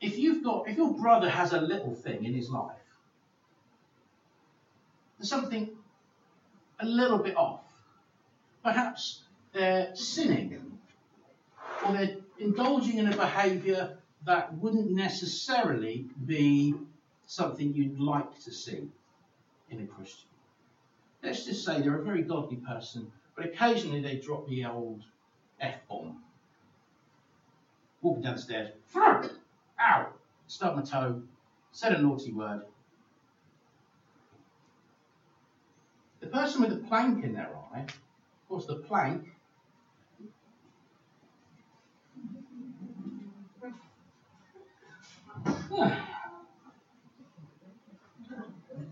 if 0.00 0.18
you've 0.18 0.44
got, 0.44 0.68
if 0.68 0.76
your 0.76 0.94
brother 0.94 1.28
has 1.28 1.52
a 1.52 1.60
little 1.60 1.94
thing 1.94 2.24
in 2.24 2.34
his 2.34 2.50
life, 2.50 2.76
there's 5.18 5.28
something 5.28 5.70
a 6.80 6.86
little 6.86 7.18
bit 7.18 7.36
off. 7.36 7.64
Perhaps 8.62 9.22
they're 9.52 9.94
sinning 9.94 10.78
or 11.86 11.92
they're 11.92 12.16
indulging 12.38 12.98
in 12.98 13.12
a 13.12 13.16
behaviour 13.16 13.96
that 14.24 14.54
wouldn't 14.58 14.90
necessarily 14.90 16.06
be 16.26 16.74
something 17.26 17.72
you'd 17.74 17.98
like 17.98 18.38
to 18.44 18.52
see 18.52 18.88
in 19.70 19.80
a 19.80 19.86
Christian. 19.86 20.31
Let's 21.22 21.44
just 21.44 21.64
say 21.64 21.80
they're 21.80 21.98
a 21.98 22.02
very 22.02 22.22
godly 22.22 22.56
person, 22.56 23.12
but 23.36 23.44
occasionally 23.44 24.00
they 24.00 24.18
drop 24.18 24.48
the 24.48 24.64
old 24.64 25.04
F 25.60 25.76
bomb. 25.88 26.16
Walking 28.00 28.22
downstairs, 28.22 28.70
ow, 28.96 30.08
stubbed 30.48 30.76
my 30.76 30.82
toe, 30.82 31.22
said 31.70 31.92
a 31.92 32.02
naughty 32.02 32.32
word. 32.32 32.62
The 36.18 36.26
person 36.26 36.60
with 36.60 36.70
the 36.70 36.88
plank 36.88 37.22
in 37.22 37.34
their 37.34 37.50
eye, 37.72 37.82
of 37.82 38.48
course, 38.48 38.66
the 38.66 38.74
plank 38.76 39.28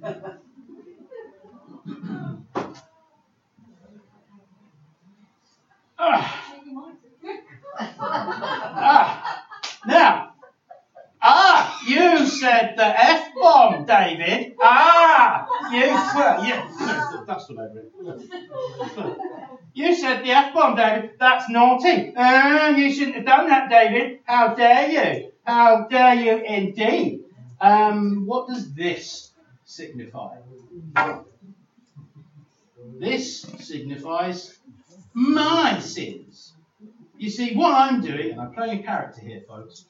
Ah. 6.03 6.25
ah. 7.79 9.45
Now, 9.87 10.33
ah, 11.21 11.79
you 11.87 12.27
said 12.27 12.75
the 12.77 12.87
F 12.87 13.33
bomb, 13.39 13.85
David. 13.85 14.55
Ah, 14.63 15.47
you, 15.71 15.87
that's. 17.27 17.45
You 19.75 19.95
said 19.95 20.25
the 20.25 20.31
F 20.31 20.55
bomb, 20.55 20.75
David. 20.75 21.11
That's 21.19 21.49
naughty. 21.51 22.15
Uh, 22.17 22.75
you 22.77 22.91
shouldn't 22.91 23.17
have 23.17 23.27
done 23.27 23.47
that, 23.49 23.69
David. 23.69 24.19
How 24.25 24.55
dare 24.55 24.89
you? 24.89 25.33
How 25.45 25.87
dare 25.87 26.15
you 26.15 26.37
indeed? 26.43 27.25
Um, 27.61 28.25
what 28.25 28.49
does 28.49 28.73
this 28.73 29.33
signify? 29.67 30.37
This 32.99 33.43
signifies 33.59 34.60
my 35.13 35.79
sins. 35.81 36.53
You 37.19 37.29
see, 37.29 37.55
what 37.55 37.75
I'm 37.75 38.01
doing, 38.01 38.33
and 38.33 38.41
I'm 38.41 38.53
playing 38.53 38.81
a 38.81 38.83
character 38.83 39.21
here, 39.21 39.43
folks. 39.47 39.85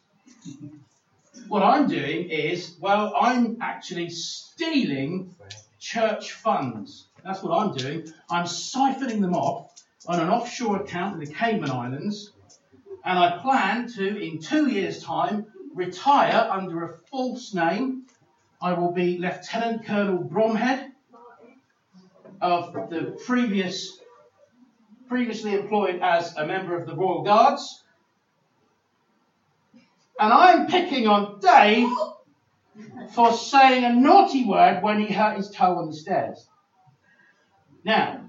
What 1.48 1.62
I'm 1.62 1.88
doing 1.88 2.28
is, 2.28 2.76
well, 2.80 3.14
I'm 3.20 3.58
actually 3.60 4.10
stealing 4.10 5.34
church 5.78 6.32
funds. 6.32 7.06
That's 7.24 7.42
what 7.42 7.56
I'm 7.56 7.74
doing. 7.74 8.12
I'm 8.30 8.46
siphoning 8.46 9.20
them 9.20 9.34
off 9.34 9.72
on 10.06 10.18
an 10.20 10.28
offshore 10.28 10.82
account 10.82 11.14
in 11.14 11.20
the 11.20 11.32
Cayman 11.32 11.70
Islands, 11.70 12.32
and 13.04 13.18
I 13.18 13.38
plan 13.38 13.88
to, 13.92 14.18
in 14.18 14.40
two 14.40 14.68
years' 14.68 15.02
time, 15.02 15.46
retire 15.74 16.48
under 16.50 16.84
a 16.84 16.98
false 17.10 17.54
name. 17.54 18.06
I 18.60 18.72
will 18.72 18.92
be 18.92 19.18
Lieutenant 19.18 19.86
Colonel 19.86 20.18
Bromhead 20.18 20.90
of 22.40 22.72
the 22.90 23.16
previous 23.24 23.99
previously 25.10 25.54
employed 25.54 25.98
as 26.00 26.36
a 26.36 26.46
member 26.46 26.80
of 26.80 26.86
the 26.86 26.94
Royal 26.94 27.24
Guards. 27.24 27.82
And 30.20 30.32
I'm 30.32 30.68
picking 30.68 31.08
on 31.08 31.40
Dave 31.40 31.88
for 33.12 33.32
saying 33.32 33.84
a 33.84 33.92
naughty 33.92 34.46
word 34.46 34.84
when 34.84 35.00
he 35.00 35.12
hurt 35.12 35.36
his 35.36 35.50
toe 35.50 35.78
on 35.78 35.88
the 35.88 35.92
stairs. 35.92 36.46
Now, 37.84 38.20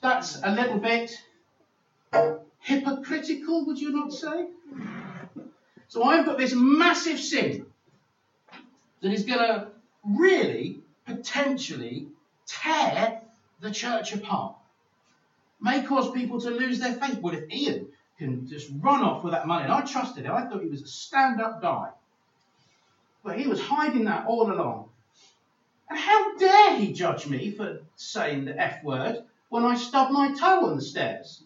that's 0.00 0.40
a 0.44 0.52
little 0.52 0.78
bit 0.78 1.10
hypocritical, 2.60 3.66
would 3.66 3.80
you 3.80 3.90
not 3.90 4.12
say? 4.12 4.46
So 5.88 6.04
I've 6.04 6.24
got 6.24 6.38
this 6.38 6.54
massive 6.54 7.18
sin 7.18 7.66
that 9.00 9.12
is 9.12 9.24
going 9.24 9.40
to 9.40 9.68
really, 10.04 10.82
potentially 11.04 12.10
tear 12.46 13.22
the 13.60 13.72
church 13.72 14.14
apart. 14.14 14.54
May 15.60 15.82
cause 15.82 16.10
people 16.10 16.40
to 16.40 16.50
lose 16.50 16.78
their 16.78 16.94
faith. 16.94 17.20
Well, 17.20 17.34
if 17.34 17.50
Ian 17.50 17.88
can 18.18 18.46
just 18.46 18.70
run 18.80 19.02
off 19.02 19.24
with 19.24 19.32
that 19.32 19.46
money, 19.46 19.64
and 19.64 19.72
I 19.72 19.82
trusted 19.82 20.24
him, 20.24 20.34
I 20.34 20.46
thought 20.46 20.62
he 20.62 20.68
was 20.68 20.82
a 20.82 20.86
stand 20.86 21.40
up 21.40 21.60
guy. 21.60 21.90
But 23.22 23.38
he 23.38 23.46
was 23.46 23.60
hiding 23.60 24.04
that 24.04 24.26
all 24.26 24.50
along. 24.50 24.90
And 25.88 25.98
how 25.98 26.36
dare 26.36 26.76
he 26.76 26.92
judge 26.92 27.26
me 27.26 27.50
for 27.50 27.80
saying 27.96 28.44
the 28.44 28.60
F 28.60 28.82
word 28.82 29.24
when 29.48 29.64
I 29.64 29.74
stubbed 29.74 30.12
my 30.12 30.32
toe 30.32 30.66
on 30.66 30.76
the 30.76 30.82
stairs? 30.82 31.42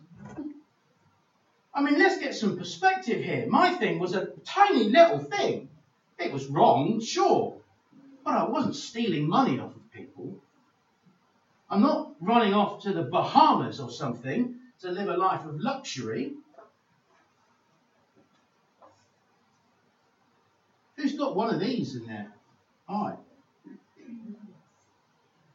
I 1.73 1.83
mean, 1.83 1.99
let's 1.99 2.19
get 2.19 2.35
some 2.35 2.57
perspective 2.57 3.23
here. 3.23 3.47
My 3.49 3.71
thing 3.71 3.99
was 3.99 4.15
a 4.15 4.33
tiny 4.45 4.89
little 4.89 5.21
thing. 5.21 5.69
It 6.19 6.33
was 6.33 6.49
wrong, 6.49 7.01
sure, 7.01 7.61
but 8.25 8.35
I 8.35 8.45
wasn't 8.45 8.75
stealing 8.75 9.29
money 9.29 9.59
off 9.59 9.75
of 9.75 9.91
people. 9.93 10.40
I'm 11.71 11.83
not 11.83 12.13
running 12.21 12.53
off 12.53 12.83
to 12.83 12.93
the 12.93 13.05
Bahamas 13.05 13.79
or 13.79 13.91
something 13.91 14.57
to 14.81 14.91
live 14.91 15.09
a 15.09 15.17
life 15.17 15.45
of 15.45 15.61
luxury. 15.61 16.35
Who's 20.97 21.17
got 21.17 21.37
one 21.37 21.55
of 21.55 21.61
these 21.61 21.95
in 21.95 22.07
there? 22.07 22.33
eye? 22.91 23.15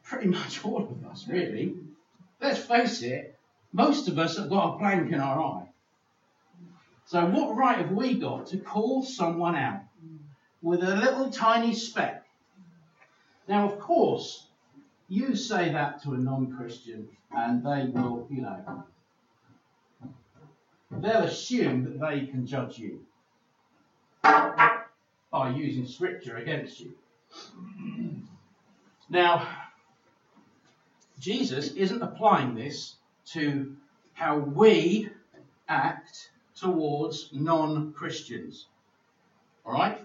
Pretty 0.02 0.28
much 0.28 0.64
all 0.64 0.82
of 0.82 1.04
us, 1.04 1.28
really. 1.28 1.76
Let's 2.40 2.58
face 2.58 3.02
it, 3.02 3.38
most 3.72 4.08
of 4.08 4.18
us 4.18 4.38
have 4.38 4.48
got 4.48 4.74
a 4.74 4.78
plank 4.78 5.12
in 5.12 5.20
our 5.20 5.40
eye. 5.40 5.68
So, 7.04 7.24
what 7.26 7.56
right 7.56 7.78
have 7.78 7.92
we 7.92 8.14
got 8.14 8.46
to 8.48 8.58
call 8.58 9.02
someone 9.02 9.54
out 9.54 9.82
with 10.62 10.82
a 10.82 10.96
little 10.96 11.30
tiny 11.30 11.74
speck? 11.74 12.26
Now, 13.48 13.66
of 13.70 13.78
course, 13.78 14.45
you 15.08 15.36
say 15.36 15.72
that 15.72 16.02
to 16.02 16.14
a 16.14 16.18
non 16.18 16.56
Christian, 16.56 17.08
and 17.30 17.62
they 17.64 17.86
will, 17.92 18.26
you 18.30 18.42
know, 18.42 18.84
they'll 20.90 21.22
assume 21.22 21.84
that 21.84 22.00
they 22.00 22.26
can 22.26 22.46
judge 22.46 22.78
you 22.78 23.00
by 24.22 25.50
using 25.54 25.86
scripture 25.86 26.36
against 26.36 26.80
you. 26.80 26.92
Now, 29.08 29.46
Jesus 31.18 31.72
isn't 31.72 32.02
applying 32.02 32.54
this 32.54 32.96
to 33.26 33.76
how 34.14 34.38
we 34.38 35.10
act 35.68 36.30
towards 36.54 37.30
non 37.32 37.92
Christians. 37.92 38.66
All 39.64 39.72
right? 39.72 40.00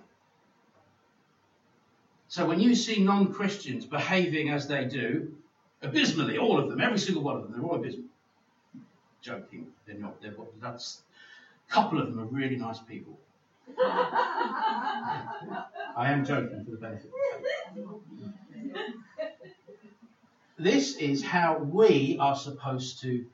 So 2.32 2.46
when 2.46 2.62
you 2.62 2.76
see 2.76 3.04
non 3.04 3.34
Christians 3.34 3.86
behaving 3.86 4.52
as 4.52 4.66
they 4.66 4.86
do, 4.86 5.36
abysmally, 5.82 6.38
all 6.38 6.58
of 6.58 6.70
them, 6.70 6.80
every 6.80 6.98
single 6.98 7.24
one 7.24 7.36
of 7.36 7.44
them, 7.44 7.52
they're 7.52 7.62
all 7.62 7.76
abysmal. 7.76 8.06
Joking, 9.22 9.68
they're 9.86 9.98
not. 9.98 10.22
They're, 10.22 10.34
that's, 10.62 11.02
a 11.68 11.74
couple 11.74 12.00
of 12.00 12.08
them 12.08 12.22
are 12.22 12.26
really 12.28 12.56
nice 12.56 12.80
people. 12.80 13.20
I 13.78 15.34
am 15.98 16.24
joking 16.24 16.64
for 16.64 16.72
the 16.72 16.78
benefit. 16.78 17.12
This 20.58 20.96
is 20.96 21.22
how 21.22 21.58
we 21.58 22.16
are 22.18 22.38
supposed 22.38 23.02
to 23.02 23.26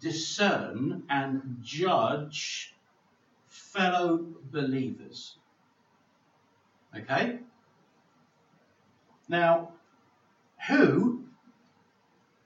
discern 0.00 1.02
and 1.10 1.58
judge 1.60 2.72
fellow 3.48 4.24
believers. 4.52 5.34
Okay? 6.96 7.40
Now, 9.28 9.72
who 10.68 11.24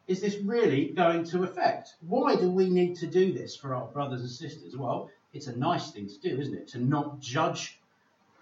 is 0.07 0.21
this 0.21 0.38
really 0.38 0.88
going 0.88 1.25
to 1.25 1.43
affect? 1.43 1.95
Why 2.07 2.37
do 2.37 2.51
we 2.51 2.71
need 2.71 2.97
to 2.97 3.07
do 3.07 3.33
this 3.33 3.57
for 3.57 3.75
our 3.75 3.87
brothers 3.87 4.23
and 4.23 4.31
sisters? 4.31 4.77
Well, 4.77 5.11
it's 5.33 5.47
a 5.47 5.57
nice 5.57 5.91
thing 5.91 6.09
to 6.09 6.19
do, 6.19 6.41
isn't 6.41 6.55
it? 6.55 6.69
To 6.69 6.79
not 6.79 7.21
judge 7.21 7.79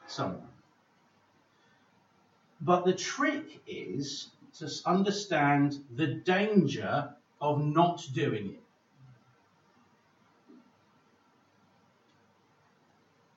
someone. 0.06 0.48
But 2.60 2.84
the 2.84 2.94
trick 2.94 3.60
is 3.66 4.28
to 4.58 4.70
understand 4.86 5.84
the 5.94 6.06
danger 6.06 7.10
of 7.40 7.62
not 7.62 8.06
doing 8.14 8.54
it. 8.54 8.62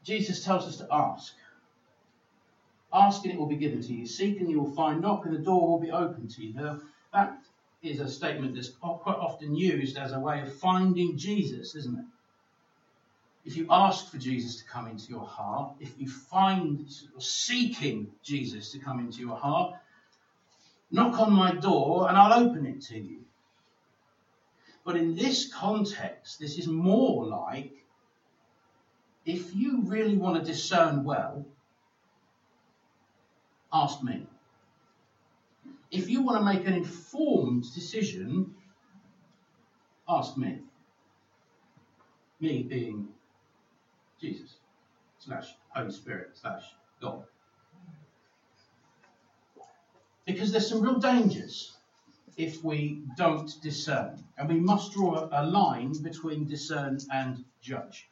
Jesus 0.03 0.43
tells 0.43 0.65
us 0.65 0.77
to 0.77 0.87
ask. 0.91 1.33
Ask 2.91 3.23
and 3.23 3.33
it 3.33 3.39
will 3.39 3.47
be 3.47 3.55
given 3.55 3.81
to 3.81 3.93
you. 3.93 4.05
Seek 4.05 4.39
and 4.39 4.49
you 4.49 4.59
will 4.61 4.71
find. 4.71 5.01
Knock 5.01 5.25
and 5.25 5.35
the 5.35 5.39
door 5.39 5.67
will 5.67 5.79
be 5.79 5.91
open 5.91 6.27
to 6.27 6.43
you. 6.43 6.53
Now, 6.53 6.79
that 7.13 7.37
is 7.81 7.99
a 7.99 8.09
statement 8.09 8.55
that's 8.55 8.69
quite 8.69 9.15
often 9.15 9.55
used 9.55 9.97
as 9.97 10.11
a 10.11 10.19
way 10.19 10.41
of 10.41 10.53
finding 10.55 11.17
Jesus, 11.17 11.75
isn't 11.75 11.99
it? 11.99 12.05
If 13.45 13.55
you 13.55 13.67
ask 13.69 14.11
for 14.11 14.17
Jesus 14.17 14.57
to 14.57 14.65
come 14.65 14.87
into 14.87 15.09
your 15.09 15.25
heart, 15.25 15.73
if 15.79 15.99
you 15.99 16.09
find 16.09 16.85
or 17.15 17.21
seeking 17.21 18.07
Jesus 18.21 18.71
to 18.73 18.79
come 18.79 18.99
into 18.99 19.21
your 19.21 19.37
heart, 19.37 19.75
Knock 20.91 21.19
on 21.19 21.33
my 21.33 21.51
door 21.51 22.09
and 22.09 22.17
I'll 22.17 22.45
open 22.45 22.65
it 22.65 22.81
to 22.83 22.97
you. 22.97 23.19
But 24.83 24.95
in 24.95 25.15
this 25.15 25.53
context, 25.53 26.39
this 26.39 26.57
is 26.57 26.67
more 26.67 27.25
like 27.25 27.73
if 29.25 29.55
you 29.55 29.83
really 29.83 30.17
want 30.17 30.43
to 30.43 30.51
discern 30.51 31.03
well, 31.03 31.45
ask 33.71 34.03
me. 34.03 34.27
If 35.91 36.09
you 36.09 36.21
want 36.21 36.39
to 36.39 36.45
make 36.45 36.67
an 36.67 36.73
informed 36.73 37.63
decision, 37.73 38.53
ask 40.07 40.37
me. 40.37 40.61
Me 42.39 42.63
being 42.63 43.07
Jesus 44.21 44.57
slash 45.19 45.55
Holy 45.69 45.91
Spirit 45.91 46.29
slash 46.33 46.63
God. 47.01 47.23
Because 50.25 50.51
there's 50.51 50.69
some 50.69 50.81
real 50.81 50.99
dangers 50.99 51.75
if 52.37 52.63
we 52.63 53.01
don't 53.17 53.51
discern. 53.61 54.23
And 54.37 54.47
we 54.47 54.59
must 54.59 54.93
draw 54.93 55.27
a 55.31 55.45
line 55.45 55.93
between 56.01 56.45
discern 56.47 56.99
and 57.11 57.43
judge. 57.61 58.07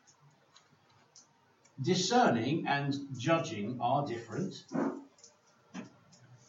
Discerning 1.82 2.65
and 2.67 2.93
judging 3.17 3.78
are 3.80 4.06
different. 4.06 4.65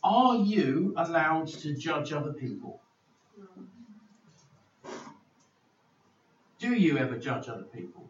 Are 0.09 0.37
you 0.37 0.94
allowed 0.97 1.49
to 1.49 1.75
judge 1.75 2.14
other 2.14 2.33
people? 2.33 2.81
Do 6.59 6.73
you 6.73 6.97
ever 6.97 7.18
judge 7.18 7.51
other 7.51 7.64
people? 7.64 8.09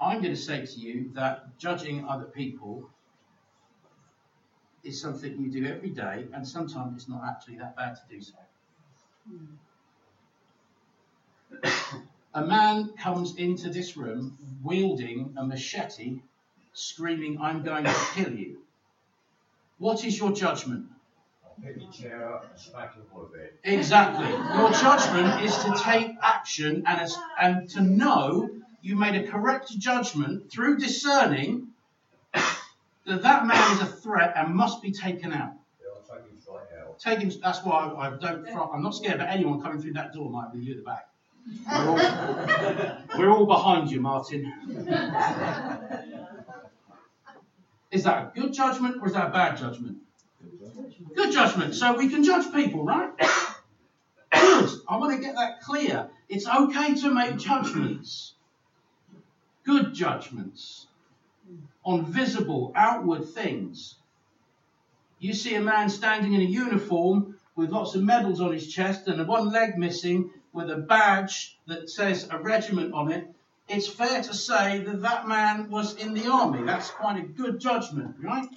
I'm 0.00 0.22
going 0.22 0.34
to 0.34 0.40
say 0.40 0.64
to 0.64 0.80
you 0.80 1.10
that 1.12 1.58
judging 1.58 2.06
other 2.06 2.24
people 2.24 2.88
is 4.82 4.98
something 4.98 5.38
you 5.38 5.50
do 5.50 5.66
every 5.66 5.90
day, 5.90 6.26
and 6.32 6.48
sometimes 6.48 6.96
it's 6.96 7.10
not 7.10 7.22
actually 7.28 7.58
that 7.58 7.76
bad 7.76 7.96
to 7.96 8.02
do 8.08 8.22
so. 8.22 8.38
Hmm. 9.28 9.44
a 12.34 12.46
man 12.46 12.94
comes 12.98 13.36
into 13.36 13.68
this 13.68 13.98
room 13.98 14.38
wielding 14.62 15.34
a 15.36 15.46
machete, 15.46 16.22
screaming, 16.72 17.38
I'm 17.40 17.62
going 17.62 17.84
to 17.84 17.94
kill 18.14 18.32
you. 18.32 18.58
What 19.78 20.04
is 20.04 20.18
your 20.18 20.32
judgment? 20.32 20.86
Pick 21.62 21.76
your 21.80 21.90
chair 21.90 22.32
up 22.32 22.46
and 22.50 22.58
smack 22.58 22.94
him 22.94 23.02
with 23.14 23.34
it. 23.34 23.58
Exactly. 23.64 24.28
Your 24.28 24.70
judgment 24.72 25.42
is 25.42 25.56
to 25.58 25.74
take 25.82 26.16
action 26.22 26.84
and, 26.86 27.00
as, 27.00 27.18
and 27.40 27.68
to 27.70 27.82
know 27.82 28.48
you 28.80 28.96
made 28.96 29.14
a 29.14 29.28
correct 29.28 29.70
judgment 29.78 30.50
through 30.50 30.78
discerning 30.78 31.68
that 32.32 33.22
that 33.22 33.46
man 33.46 33.72
is 33.72 33.82
a 33.82 33.86
threat 33.86 34.32
and 34.36 34.54
must 34.54 34.80
be 34.80 34.90
taken 34.90 35.32
out. 35.32 35.52
Yeah, 35.80 35.88
I'll 35.94 36.18
take 36.18 36.30
him 36.30 36.40
straight 36.40 36.80
out. 36.80 36.98
Take 36.98 37.18
him. 37.18 37.30
That's 37.42 37.62
why 37.64 37.88
I, 37.88 38.08
I 38.08 38.16
don't. 38.16 38.46
I'm 38.72 38.82
not 38.82 38.94
scared 38.94 39.20
of 39.20 39.26
anyone 39.26 39.60
coming 39.60 39.82
through 39.82 39.94
that 39.94 40.14
door, 40.14 40.30
Might 40.30 40.52
be 40.52 40.60
you 40.60 40.72
at 40.72 40.78
the 40.78 40.84
back. 40.84 41.08
We're 41.68 41.88
all, 41.88 43.18
we're 43.18 43.30
all 43.30 43.46
behind 43.46 43.90
you, 43.90 44.00
Martin. 44.00 44.52
Is 47.90 48.04
that 48.04 48.32
a 48.36 48.40
good 48.40 48.52
judgment 48.52 48.96
or 49.00 49.08
is 49.08 49.14
that 49.14 49.28
a 49.28 49.30
bad 49.30 49.56
judgment? 49.56 49.98
Good 51.14 51.32
judgment. 51.32 51.74
So 51.74 51.96
we 51.96 52.08
can 52.08 52.22
judge 52.22 52.52
people, 52.52 52.84
right? 52.84 53.10
I 54.32 54.96
want 54.96 55.14
to 55.14 55.20
get 55.20 55.34
that 55.34 55.60
clear. 55.60 56.08
It's 56.28 56.46
okay 56.46 56.94
to 56.94 57.10
make 57.12 57.36
judgments. 57.36 58.34
Good 59.64 59.94
judgments 59.94 60.86
on 61.84 62.04
visible, 62.04 62.72
outward 62.76 63.28
things. 63.28 63.96
You 65.18 65.32
see 65.34 65.54
a 65.54 65.60
man 65.60 65.88
standing 65.88 66.34
in 66.34 66.40
a 66.40 66.44
uniform 66.44 67.38
with 67.56 67.70
lots 67.70 67.94
of 67.94 68.02
medals 68.02 68.40
on 68.40 68.52
his 68.52 68.72
chest 68.72 69.08
and 69.08 69.26
one 69.26 69.50
leg 69.50 69.76
missing 69.76 70.30
with 70.52 70.70
a 70.70 70.76
badge 70.76 71.58
that 71.66 71.90
says 71.90 72.28
a 72.30 72.38
regiment 72.38 72.94
on 72.94 73.12
it. 73.12 73.28
It's 73.70 73.86
fair 73.86 74.20
to 74.20 74.34
say 74.34 74.82
that 74.82 75.00
that 75.02 75.28
man 75.28 75.70
was 75.70 75.94
in 75.94 76.12
the 76.12 76.28
army. 76.28 76.64
That's 76.64 76.90
quite 76.90 77.18
a 77.18 77.22
good 77.22 77.60
judgment, 77.60 78.16
right? 78.18 78.48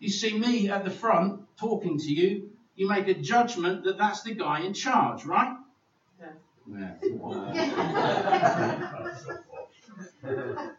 You 0.00 0.08
see 0.08 0.36
me 0.36 0.68
at 0.68 0.82
the 0.82 0.90
front 0.90 1.42
talking 1.56 1.96
to 1.96 2.10
you, 2.10 2.50
you 2.74 2.88
make 2.88 3.06
a 3.06 3.14
judgment 3.14 3.84
that 3.84 3.98
that's 3.98 4.22
the 4.22 4.34
guy 4.34 4.62
in 4.62 4.74
charge, 4.74 5.24
right? 5.24 5.56
Yeah. 6.18 6.32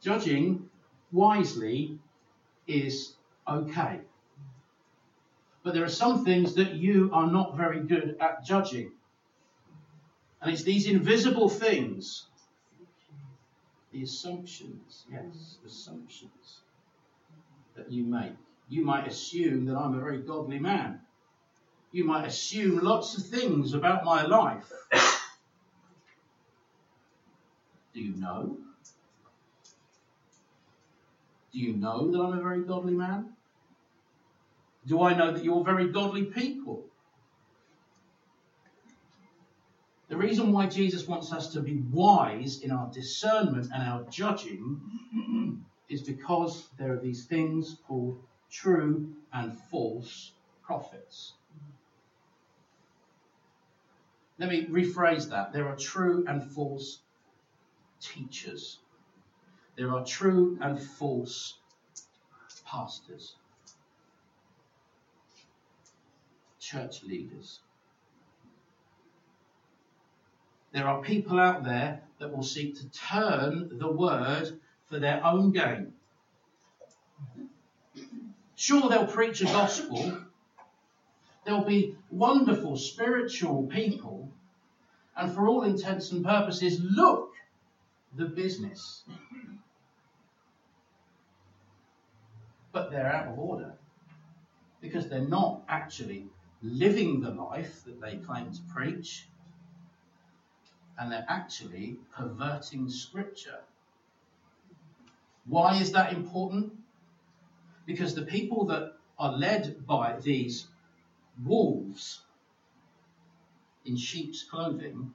Judging 0.00 0.70
wisely 1.10 1.98
is 2.68 3.16
okay. 3.48 4.02
But 5.62 5.74
there 5.74 5.84
are 5.84 5.88
some 5.88 6.24
things 6.24 6.54
that 6.54 6.74
you 6.74 7.10
are 7.12 7.30
not 7.30 7.56
very 7.56 7.80
good 7.80 8.16
at 8.20 8.44
judging. 8.44 8.92
And 10.40 10.52
it's 10.52 10.64
these 10.64 10.88
invisible 10.88 11.48
things. 11.48 12.26
The 13.92 14.02
assumptions, 14.02 15.04
yes, 15.10 15.58
assumptions 15.64 16.62
that 17.76 17.92
you 17.92 18.04
make. 18.04 18.32
You 18.68 18.84
might 18.84 19.06
assume 19.06 19.66
that 19.66 19.76
I'm 19.76 19.94
a 19.94 20.00
very 20.00 20.18
godly 20.18 20.58
man. 20.58 21.00
You 21.92 22.04
might 22.04 22.26
assume 22.26 22.78
lots 22.78 23.16
of 23.18 23.26
things 23.26 23.74
about 23.74 24.04
my 24.04 24.24
life. 24.24 24.72
Do 27.92 28.00
you 28.00 28.16
know? 28.16 28.56
Do 31.52 31.58
you 31.58 31.74
know 31.74 32.10
that 32.10 32.18
I'm 32.18 32.38
a 32.38 32.42
very 32.42 32.62
godly 32.62 32.94
man? 32.94 33.34
Do 34.86 35.02
I 35.02 35.14
know 35.14 35.32
that 35.32 35.44
you're 35.44 35.64
very 35.64 35.88
godly 35.88 36.24
people? 36.24 36.84
The 40.08 40.16
reason 40.16 40.52
why 40.52 40.66
Jesus 40.66 41.06
wants 41.06 41.32
us 41.32 41.52
to 41.54 41.60
be 41.60 41.82
wise 41.90 42.60
in 42.60 42.70
our 42.70 42.90
discernment 42.92 43.68
and 43.72 43.82
our 43.82 44.02
judging 44.10 44.80
is 45.88 46.02
because 46.02 46.68
there 46.78 46.92
are 46.92 46.98
these 46.98 47.24
things 47.24 47.78
called 47.86 48.22
true 48.50 49.14
and 49.32 49.58
false 49.70 50.32
prophets. 50.62 51.32
Let 54.38 54.50
me 54.50 54.66
rephrase 54.66 55.30
that. 55.30 55.52
There 55.52 55.68
are 55.68 55.76
true 55.76 56.24
and 56.26 56.42
false 56.42 56.98
teachers. 58.00 58.80
There 59.76 59.92
are 59.92 60.04
true 60.04 60.58
and 60.60 60.78
false 60.78 61.54
pastors, 62.66 63.36
church 66.72 67.02
leaders. 67.04 67.60
There 70.72 70.88
are 70.88 71.02
people 71.02 71.38
out 71.38 71.64
there 71.64 72.02
that 72.18 72.34
will 72.34 72.42
seek 72.42 72.78
to 72.78 72.88
turn 72.90 73.78
the 73.78 73.90
word 73.90 74.58
for 74.88 74.98
their 74.98 75.24
own 75.24 75.52
gain. 75.52 75.92
Sure, 78.56 78.88
they'll 78.88 79.06
preach 79.06 79.42
a 79.42 79.46
gospel. 79.46 80.18
They'll 81.44 81.64
be 81.64 81.96
wonderful 82.10 82.76
spiritual 82.76 83.64
people. 83.64 84.30
And 85.14 85.34
for 85.34 85.46
all 85.46 85.64
intents 85.64 86.12
and 86.12 86.24
purposes, 86.24 86.80
look 86.80 87.34
the 88.16 88.26
business. 88.26 89.02
But 92.70 92.90
they're 92.90 93.12
out 93.12 93.28
of 93.28 93.38
order 93.38 93.74
because 94.80 95.08
they're 95.08 95.28
not 95.28 95.62
actually 95.68 96.28
living 96.62 97.20
the 97.20 97.30
life 97.30 97.82
that 97.84 98.00
they 98.00 98.16
claim 98.16 98.52
to 98.52 98.60
preach 98.72 99.26
and 100.98 101.10
they're 101.10 101.26
actually 101.28 101.96
perverting 102.16 102.88
scripture. 102.88 103.60
Why 105.46 105.76
is 105.76 105.90
that 105.92 106.12
important? 106.12 106.72
Because 107.86 108.14
the 108.14 108.22
people 108.22 108.64
that 108.66 108.94
are 109.18 109.32
led 109.32 109.84
by 109.86 110.18
these 110.20 110.68
wolves 111.44 112.22
in 113.84 113.96
sheep's 113.96 114.44
clothing 114.44 115.12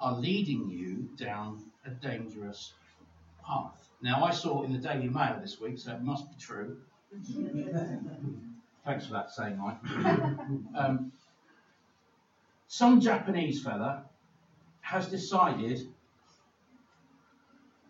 are 0.00 0.18
leading 0.18 0.68
you 0.68 1.08
down 1.16 1.62
a 1.86 1.90
dangerous 1.90 2.74
path. 3.46 3.88
Now, 4.02 4.24
I 4.24 4.30
saw 4.30 4.62
in 4.62 4.72
the 4.72 4.78
Daily 4.78 5.08
Mail 5.08 5.38
this 5.40 5.60
week, 5.60 5.78
so 5.78 5.92
it 5.92 6.02
must 6.02 6.28
be 6.28 6.36
true. 6.38 6.76
Thanks 8.90 9.06
for 9.06 9.12
that 9.12 9.30
saying, 9.30 9.56
Mike. 9.56 9.76
um, 10.74 11.12
some 12.66 13.00
Japanese 13.00 13.62
fella 13.62 14.02
has 14.80 15.06
decided 15.06 15.86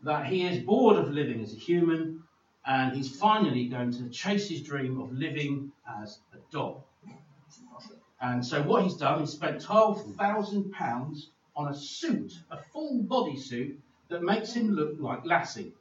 that 0.02 0.26
he 0.26 0.46
is 0.46 0.62
bored 0.62 0.98
of 0.98 1.10
living 1.10 1.40
as 1.40 1.54
a 1.54 1.56
human 1.56 2.22
and 2.66 2.94
he's 2.94 3.16
finally 3.16 3.66
going 3.66 3.92
to 3.92 4.10
chase 4.10 4.50
his 4.50 4.60
dream 4.60 5.00
of 5.00 5.10
living 5.10 5.72
as 6.02 6.18
a 6.34 6.52
dog. 6.52 6.82
And 8.20 8.44
so 8.44 8.62
what 8.62 8.82
he's 8.82 8.96
done, 8.96 9.20
he's 9.20 9.30
spent 9.30 9.62
£12,000 9.62 11.18
on 11.56 11.68
a 11.68 11.74
suit, 11.74 12.34
a 12.50 12.58
full 12.74 13.00
body 13.04 13.38
suit 13.38 13.80
that 14.10 14.22
makes 14.22 14.52
him 14.52 14.72
look 14.72 14.96
like 14.98 15.24
Lassie. 15.24 15.72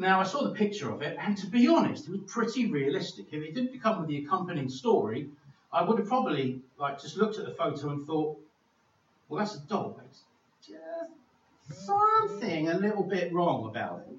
Now, 0.00 0.20
I 0.20 0.22
saw 0.22 0.44
the 0.44 0.54
picture 0.54 0.92
of 0.92 1.02
it, 1.02 1.16
and 1.18 1.36
to 1.38 1.48
be 1.48 1.66
honest, 1.66 2.06
it 2.06 2.12
was 2.12 2.32
pretty 2.32 2.70
realistic. 2.70 3.26
If 3.32 3.42
it 3.42 3.52
didn't 3.52 3.80
come 3.80 3.98
with 3.98 4.08
the 4.08 4.24
accompanying 4.24 4.68
story, 4.68 5.32
I 5.72 5.82
would 5.82 5.98
have 5.98 6.06
probably 6.06 6.62
like 6.76 7.02
just 7.02 7.16
looked 7.16 7.36
at 7.36 7.44
the 7.44 7.50
photo 7.50 7.90
and 7.90 8.06
thought, 8.06 8.40
well, 9.28 9.38
that's 9.38 9.56
a 9.56 9.66
dog. 9.66 10.00
It's 10.04 10.22
just 10.62 11.10
something 11.84 12.68
a 12.68 12.78
little 12.78 13.02
bit 13.02 13.34
wrong 13.34 13.68
about 13.68 14.04
it. 14.06 14.18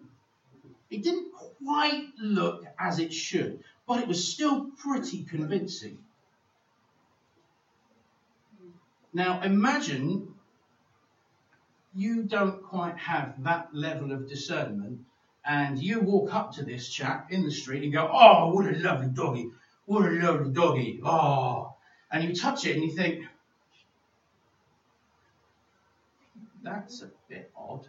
It 0.89 1.01
didn't 1.01 1.31
quite 1.63 2.09
look 2.17 2.65
as 2.77 2.99
it 2.99 3.13
should, 3.13 3.63
but 3.87 4.01
it 4.01 4.07
was 4.07 4.33
still 4.33 4.71
pretty 4.71 5.23
convincing. 5.23 5.97
Now, 9.13 9.39
imagine 9.41 10.35
you 11.95 12.23
don't 12.23 12.61
quite 12.63 12.97
have 12.97 13.41
that 13.43 13.73
level 13.73 14.11
of 14.11 14.27
discernment 14.27 15.05
and 15.49 15.79
you 15.79 15.99
walk 15.99 16.31
up 16.31 16.51
to 16.53 16.63
this 16.63 16.87
chap 16.87 17.31
in 17.31 17.43
the 17.43 17.49
street 17.49 17.83
and 17.83 17.91
go, 17.91 18.07
Oh, 18.13 18.53
what 18.53 18.67
a 18.67 18.77
lovely 18.77 19.07
doggy. 19.07 19.49
What 19.85 20.05
a 20.05 20.11
lovely 20.11 20.51
doggy. 20.51 21.01
Oh. 21.03 21.73
And 22.11 22.23
you 22.23 22.35
touch 22.35 22.67
it 22.67 22.75
and 22.75 22.83
you 22.85 22.95
think, 22.95 23.25
That's 26.61 27.01
a 27.01 27.09
bit 27.27 27.49
odd. 27.57 27.87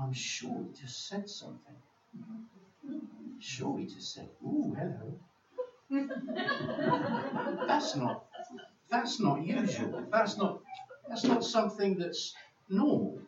I'm 0.00 0.14
sure 0.14 0.64
he 0.66 0.80
just 0.80 1.06
said 1.06 1.28
something. 1.28 1.76
Sure, 3.38 3.78
he 3.78 3.84
just 3.84 4.14
said, 4.14 4.30
Ooh, 4.42 4.74
hello. 4.78 5.18
that's 7.66 7.94
not 7.94 8.24
that's 8.88 9.20
not 9.20 9.44
usual. 9.44 10.02
That's 10.10 10.38
not 10.38 10.60
that's 11.06 11.24
not 11.24 11.44
something 11.44 11.98
that's 11.98 12.34
normal. 12.70 13.20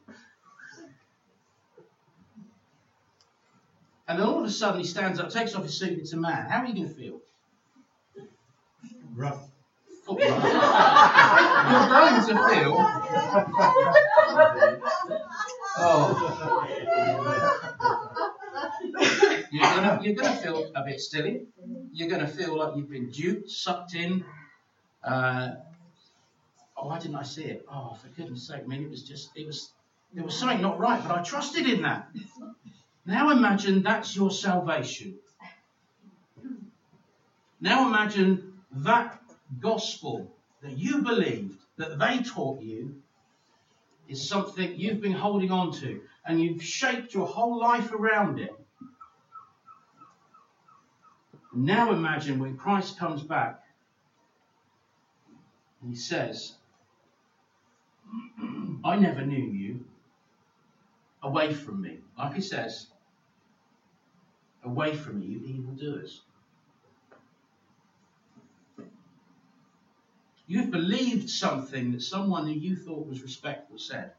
And 4.07 4.19
then 4.19 4.27
all 4.27 4.34
of 4.45 4.51
a 4.51 4.53
sudden 4.53 4.81
he 4.81 4.87
stands 4.87 5.19
up, 5.19 5.31
takes 5.31 5.55
off 5.55 5.63
his 5.63 5.75
suit, 5.75 5.99
it's 5.99 6.13
a 6.13 6.17
man. 6.17 6.47
How 6.49 6.59
are 6.61 6.67
you 6.67 6.75
going 6.75 6.89
to 6.89 6.95
feel? 6.95 7.21
Rough. 9.15 9.49
You're 10.09 10.19
going 10.19 10.37
to 12.27 12.49
feel. 12.49 12.75
Oh. 15.77 16.67
You're 19.51 19.63
gonna, 19.63 20.01
you're 20.03 20.15
gonna 20.15 20.37
feel 20.37 20.71
a 20.75 20.85
bit 20.85 21.01
silly. 21.01 21.47
You're 21.93 22.09
gonna 22.09 22.29
feel 22.29 22.57
like 22.57 22.77
you've 22.77 22.91
been 22.91 23.11
duped, 23.11 23.51
sucked 23.51 23.95
in. 23.95 24.25
Uh, 25.03 25.51
oh, 26.77 26.87
why 26.87 26.99
didn't 26.99 27.17
I 27.17 27.23
see 27.23 27.45
it? 27.45 27.65
Oh, 27.71 27.97
for 28.01 28.09
goodness 28.09 28.47
sake! 28.47 28.63
I 28.65 28.67
mean, 28.67 28.83
it 28.83 28.91
was 28.91 29.03
just, 29.03 29.31
it 29.37 29.47
was, 29.47 29.73
there 30.13 30.25
was 30.25 30.37
something 30.37 30.61
not 30.61 30.79
right, 30.79 31.03
but 31.07 31.19
I 31.19 31.23
trusted 31.23 31.69
in 31.69 31.83
that. 31.83 32.09
Now 33.07 33.31
imagine 33.31 33.83
that's 33.83 34.17
your 34.17 34.31
salvation. 34.31 35.15
Now 37.61 37.87
imagine 37.89 38.55
that 38.73 39.23
gospel 39.61 40.35
that 40.63 40.77
you 40.77 41.03
believed, 41.03 41.61
that 41.77 41.99
they 41.99 42.23
taught 42.23 42.63
you, 42.63 42.97
is 44.09 44.27
something 44.29 44.79
you've 44.79 45.01
been 45.01 45.13
holding 45.13 45.51
on 45.51 45.73
to, 45.73 46.01
and 46.27 46.41
you've 46.41 46.63
shaped 46.63 47.15
your 47.15 47.27
whole 47.27 47.59
life 47.59 47.93
around 47.93 48.39
it. 48.39 48.55
Now 51.53 51.93
imagine 51.93 52.39
when 52.39 52.57
Christ 52.57 52.99
comes 52.99 53.23
back 53.23 53.63
and 55.81 55.91
he 55.91 55.97
says, 55.97 56.55
I 58.85 58.97
never 58.97 59.25
knew 59.25 59.45
you. 59.45 59.85
Away 61.23 61.55
from 61.55 61.81
me. 61.81 62.01
Like 62.19 62.35
he 62.35 62.43
says, 62.43 62.89
away 64.65 64.95
from 64.95 65.21
me, 65.21 65.27
you 65.27 65.45
evildoers. 65.45 66.23
You've 70.47 70.71
believed 70.71 71.31
something 71.31 71.93
that 71.93 72.03
someone 72.03 72.47
who 72.47 72.53
you 72.53 72.77
thought 72.77 73.07
was 73.07 73.23
respectful 73.23 73.79
said. 73.79 74.13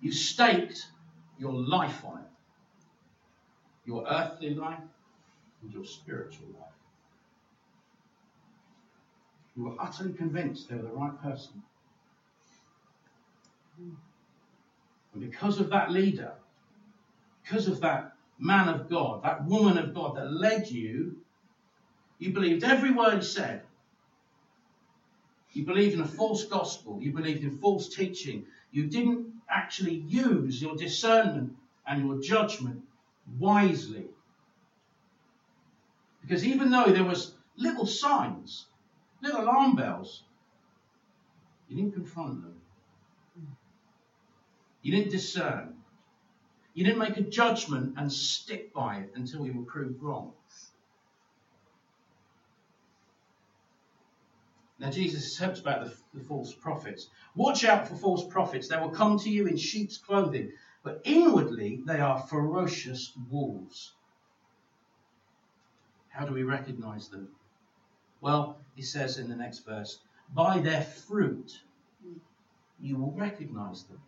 You 0.00 0.12
staked 0.12 0.86
your 1.38 1.52
life 1.52 2.04
on 2.04 2.18
it 2.18 2.28
your 3.88 4.06
earthly 4.06 4.54
life 4.54 4.84
and 5.62 5.72
your 5.72 5.84
spiritual 5.84 6.46
life. 6.48 6.68
You 9.56 9.64
were 9.64 9.74
utterly 9.80 10.12
convinced 10.12 10.68
they 10.68 10.76
were 10.76 10.82
the 10.82 10.88
right 10.90 11.22
person. 11.22 11.62
And 13.78 15.22
because 15.22 15.58
of 15.58 15.70
that 15.70 15.90
leader, 15.90 16.34
because 17.48 17.66
of 17.66 17.80
that 17.80 18.12
man 18.38 18.68
of 18.68 18.90
God, 18.90 19.22
that 19.22 19.46
woman 19.46 19.78
of 19.78 19.94
God 19.94 20.16
that 20.16 20.30
led 20.30 20.70
you, 20.70 21.16
you 22.18 22.32
believed 22.32 22.62
every 22.62 22.90
word 22.90 23.16
he 23.16 23.22
said. 23.22 23.62
You 25.52 25.64
believed 25.64 25.94
in 25.94 26.02
a 26.02 26.06
false 26.06 26.44
gospel. 26.44 26.98
You 27.00 27.12
believed 27.12 27.42
in 27.42 27.56
false 27.56 27.88
teaching. 27.88 28.44
You 28.70 28.84
didn't 28.84 29.32
actually 29.48 29.94
use 29.94 30.60
your 30.60 30.76
discernment 30.76 31.54
and 31.86 32.04
your 32.04 32.20
judgment 32.20 32.82
wisely. 33.38 34.08
Because 36.20 36.44
even 36.44 36.70
though 36.70 36.92
there 36.92 37.04
was 37.04 37.34
little 37.56 37.86
signs, 37.86 38.66
little 39.22 39.40
alarm 39.40 39.74
bells, 39.74 40.24
you 41.66 41.76
didn't 41.76 41.94
confront 41.94 42.42
them. 42.42 42.60
You 44.82 44.92
didn't 44.92 45.10
discern. 45.10 45.77
You 46.78 46.84
didn't 46.84 47.00
make 47.00 47.16
a 47.16 47.22
judgment 47.22 47.94
and 47.96 48.12
stick 48.12 48.72
by 48.72 48.98
it 48.98 49.10
until 49.16 49.44
you 49.44 49.52
were 49.52 49.64
proved 49.64 50.00
wrong. 50.00 50.32
Now, 54.78 54.88
Jesus 54.88 55.36
talks 55.36 55.58
about 55.58 55.84
the, 55.84 55.92
the, 56.14 56.24
false 56.24 56.54
prophets. 56.54 57.08
Watch 57.34 57.64
out 57.64 57.88
for 57.88 57.96
false 57.96 58.24
prophets. 58.28 58.68
They 58.68 58.76
will 58.76 58.90
come 58.90 59.18
to 59.18 59.28
you 59.28 59.48
in 59.48 59.56
sheep's 59.56 59.98
clothing, 59.98 60.52
but 60.84 61.00
inwardly 61.02 61.82
they 61.84 61.98
are 61.98 62.20
ferocious 62.20 63.12
wolves. 63.28 63.94
How 66.10 66.24
do 66.26 66.32
we 66.32 66.44
recognize 66.44 67.08
them? 67.08 67.26
Well, 68.20 68.60
he 68.76 68.82
says 68.82 69.18
in 69.18 69.28
the 69.28 69.34
next 69.34 69.66
verse, 69.66 69.98
by 70.32 70.60
their 70.60 70.82
fruit 70.82 71.60
you 72.80 72.98
will 72.98 73.10
recognize 73.10 73.82
them. 73.82 74.00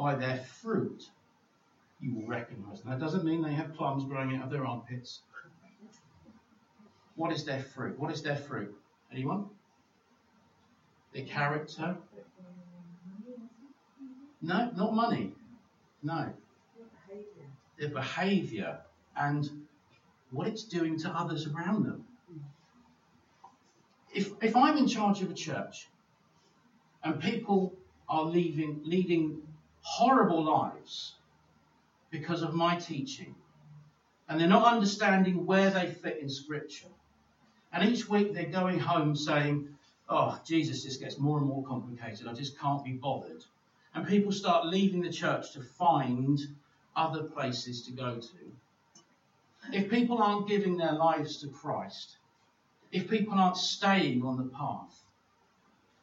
By 0.00 0.14
their 0.14 0.38
fruit 0.38 1.10
you 2.00 2.14
will 2.14 2.26
recognize 2.26 2.80
them. 2.80 2.90
That 2.90 3.00
doesn't 3.00 3.22
mean 3.22 3.42
they 3.42 3.52
have 3.52 3.74
plums 3.74 4.02
growing 4.04 4.34
out 4.34 4.44
of 4.44 4.50
their 4.50 4.66
armpits. 4.66 5.20
What 7.16 7.32
is 7.32 7.44
their 7.44 7.62
fruit? 7.62 7.98
What 7.98 8.10
is 8.10 8.22
their 8.22 8.36
fruit? 8.36 8.74
Anyone? 9.12 9.50
Their 11.12 11.26
character, 11.26 11.98
no, 14.40 14.70
not 14.74 14.94
money. 14.94 15.34
No. 16.02 16.32
Their 17.78 17.90
behaviour 17.90 18.78
and 19.14 19.66
what 20.30 20.46
it's 20.46 20.64
doing 20.64 20.98
to 21.00 21.10
others 21.10 21.46
around 21.46 21.84
them. 21.84 22.06
If, 24.14 24.32
if 24.40 24.56
I'm 24.56 24.78
in 24.78 24.88
charge 24.88 25.20
of 25.20 25.30
a 25.30 25.34
church 25.34 25.88
and 27.04 27.20
people 27.20 27.74
are 28.08 28.24
leaving, 28.24 28.80
leading 28.82 29.42
horrible 29.82 30.42
lives 30.44 31.14
because 32.10 32.42
of 32.42 32.54
my 32.54 32.76
teaching, 32.76 33.34
and 34.28 34.40
they're 34.40 34.48
not 34.48 34.72
understanding 34.72 35.46
where 35.46 35.70
they 35.70 35.86
fit 35.86 36.18
in 36.18 36.28
Scripture, 36.28 36.88
and 37.72 37.88
each 37.88 38.08
week 38.08 38.32
they're 38.34 38.44
going 38.44 38.78
home 38.78 39.14
saying, 39.14 39.68
Oh, 40.08 40.40
Jesus, 40.44 40.82
this 40.82 40.96
gets 40.96 41.18
more 41.18 41.38
and 41.38 41.46
more 41.46 41.64
complicated. 41.64 42.26
I 42.26 42.32
just 42.32 42.58
can't 42.58 42.84
be 42.84 42.92
bothered 42.92 43.44
and 43.94 44.06
people 44.06 44.32
start 44.32 44.66
leaving 44.66 45.02
the 45.02 45.12
church 45.12 45.52
to 45.52 45.60
find 45.60 46.38
other 46.94 47.24
places 47.24 47.82
to 47.86 47.92
go 47.92 48.16
to. 48.16 49.72
If 49.72 49.90
people 49.90 50.22
aren't 50.22 50.48
giving 50.48 50.76
their 50.76 50.92
lives 50.92 51.38
to 51.38 51.48
Christ, 51.48 52.16
if 52.92 53.10
people 53.10 53.34
aren't 53.34 53.56
staying 53.56 54.24
on 54.24 54.36
the 54.36 54.44
path, 54.44 55.02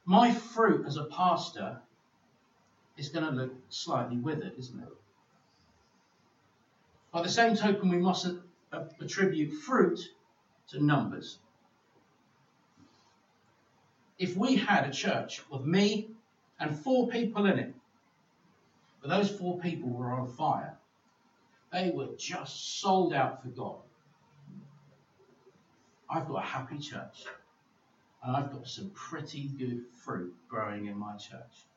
my 0.06 0.34
fruit 0.34 0.86
as 0.86 0.98
a 0.98 1.06
pastor 1.06 1.82
is 2.98 3.10
going 3.10 3.26
to 3.26 3.32
look 3.32 3.54
slightly 3.70 4.18
withered, 4.18 4.54
isn't 4.58 4.80
it? 4.80 4.90
By 7.12 7.22
the 7.22 7.30
same 7.30 7.56
token, 7.56 7.90
we 7.90 7.98
mustn't 7.98 8.42
attribute 8.72 9.54
fruit 9.54 10.00
to 10.70 10.84
numbers. 10.84 11.40
If 14.20 14.36
we 14.36 14.56
had 14.56 14.88
a 14.88 14.92
church 14.92 15.42
with 15.50 15.64
me 15.64 16.10
and 16.60 16.78
four 16.78 17.08
people 17.10 17.46
in 17.46 17.60
it. 17.60 17.74
But 19.02 19.10
those 19.10 19.30
four 19.30 19.60
people 19.60 19.90
were 19.90 20.12
on 20.12 20.28
fire. 20.28 20.78
They 21.72 21.92
were 21.92 22.10
just 22.18 22.80
sold 22.80 23.14
out 23.14 23.44
for 23.44 23.50
God. 23.50 23.78
I've 26.10 26.28
got 26.28 26.44
a 26.44 26.46
happy 26.46 26.80
church. 26.80 27.26
And 28.24 28.36
I've 28.36 28.52
got 28.52 28.68
some 28.68 28.90
pretty 28.92 29.50
good 29.58 29.84
fruit 30.04 30.34
growing 30.50 30.88
in 30.88 30.98
my 30.98 31.16
church. 31.18 31.68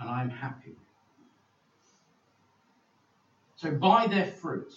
And 0.00 0.08
I'm 0.08 0.30
happy. 0.30 0.74
So, 3.56 3.70
by 3.72 4.06
their 4.06 4.24
fruit, 4.24 4.72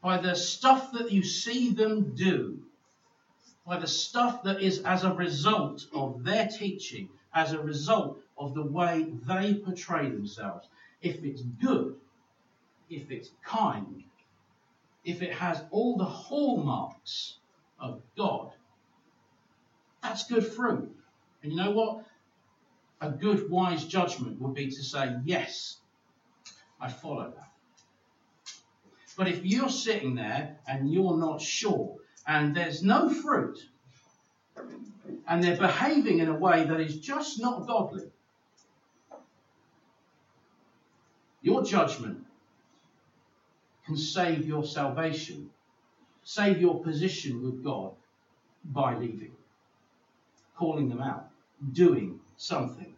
by 0.00 0.18
the 0.18 0.36
stuff 0.36 0.92
that 0.92 1.10
you 1.10 1.24
see 1.24 1.70
them 1.70 2.14
do, 2.14 2.60
by 3.66 3.78
the 3.78 3.88
stuff 3.88 4.44
that 4.44 4.62
is 4.62 4.82
as 4.84 5.02
a 5.02 5.12
result 5.12 5.86
of 5.92 6.22
their 6.22 6.46
teaching, 6.46 7.08
as 7.34 7.52
a 7.52 7.58
result 7.60 8.18
of 8.38 8.54
the 8.54 8.62
way 8.62 9.06
they 9.26 9.54
portray 9.54 10.08
themselves, 10.08 10.68
if 11.02 11.24
it's 11.24 11.42
good, 11.42 11.96
if 12.88 13.10
it's 13.10 13.30
kind, 13.44 14.04
if 15.04 15.22
it 15.22 15.32
has 15.32 15.64
all 15.72 15.96
the 15.96 16.04
hallmarks 16.04 17.38
of 17.80 18.00
God, 18.16 18.52
that's 20.02 20.28
good 20.28 20.46
fruit. 20.46 20.96
And 21.42 21.52
you 21.52 21.58
know 21.58 21.72
what? 21.72 22.04
A 23.00 23.10
good, 23.10 23.50
wise 23.50 23.84
judgment 23.84 24.40
would 24.40 24.54
be 24.54 24.70
to 24.70 24.82
say, 24.82 25.16
yes, 25.24 25.78
I 26.80 26.88
follow 26.88 27.32
that. 27.36 27.52
But 29.16 29.28
if 29.28 29.44
you're 29.44 29.68
sitting 29.68 30.14
there 30.14 30.58
and 30.66 30.92
you're 30.92 31.16
not 31.16 31.40
sure, 31.40 31.96
and 32.26 32.54
there's 32.54 32.82
no 32.82 33.08
fruit, 33.08 33.58
and 35.26 35.42
they're 35.42 35.56
behaving 35.56 36.18
in 36.18 36.28
a 36.28 36.34
way 36.34 36.64
that 36.64 36.80
is 36.80 36.98
just 36.98 37.40
not 37.40 37.66
godly, 37.66 38.10
your 41.42 41.62
judgment 41.62 42.24
can 43.84 43.96
save 43.96 44.46
your 44.46 44.64
salvation, 44.64 45.50
save 46.24 46.60
your 46.60 46.82
position 46.82 47.42
with 47.42 47.62
God 47.62 47.92
by 48.64 48.96
leaving 48.96 49.32
calling 50.56 50.88
them 50.88 51.00
out, 51.00 51.28
doing 51.72 52.18
something. 52.36 52.94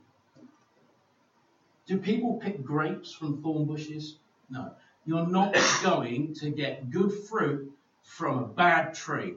Do 1.87 1.99
people 1.99 2.35
pick 2.35 2.63
grapes 2.63 3.13
from 3.13 3.43
thorn 3.43 3.65
bushes? 3.65 4.19
No. 4.51 4.73
You're 5.07 5.27
not 5.27 5.57
going 5.83 6.35
to 6.35 6.51
get 6.51 6.91
good 6.91 7.13
fruit 7.13 7.73
from 8.03 8.39
a 8.39 8.47
bad 8.47 8.95
tree. 8.95 9.35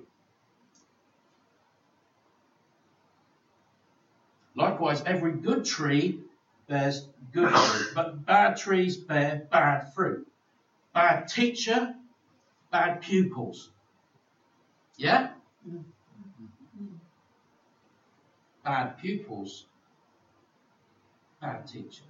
Likewise, 4.55 5.01
every 5.05 5.33
good 5.33 5.63
tree 5.63 6.19
bears 6.67 7.07
good 7.31 7.49
fruit, 7.49 7.91
but 7.95 8.25
bad 8.25 8.57
trees 8.57 8.97
bear 8.97 9.47
bad 9.49 9.93
fruit. 9.93 10.27
Bad 10.93 11.27
teacher, 11.29 11.95
bad 12.69 13.01
pupils. 13.01 13.71
Yeah? 14.97 15.29
Mm. 15.67 15.83
bad 18.63 18.97
pupils, 18.99 19.65
bad 21.41 21.67
teacher. 21.67 22.04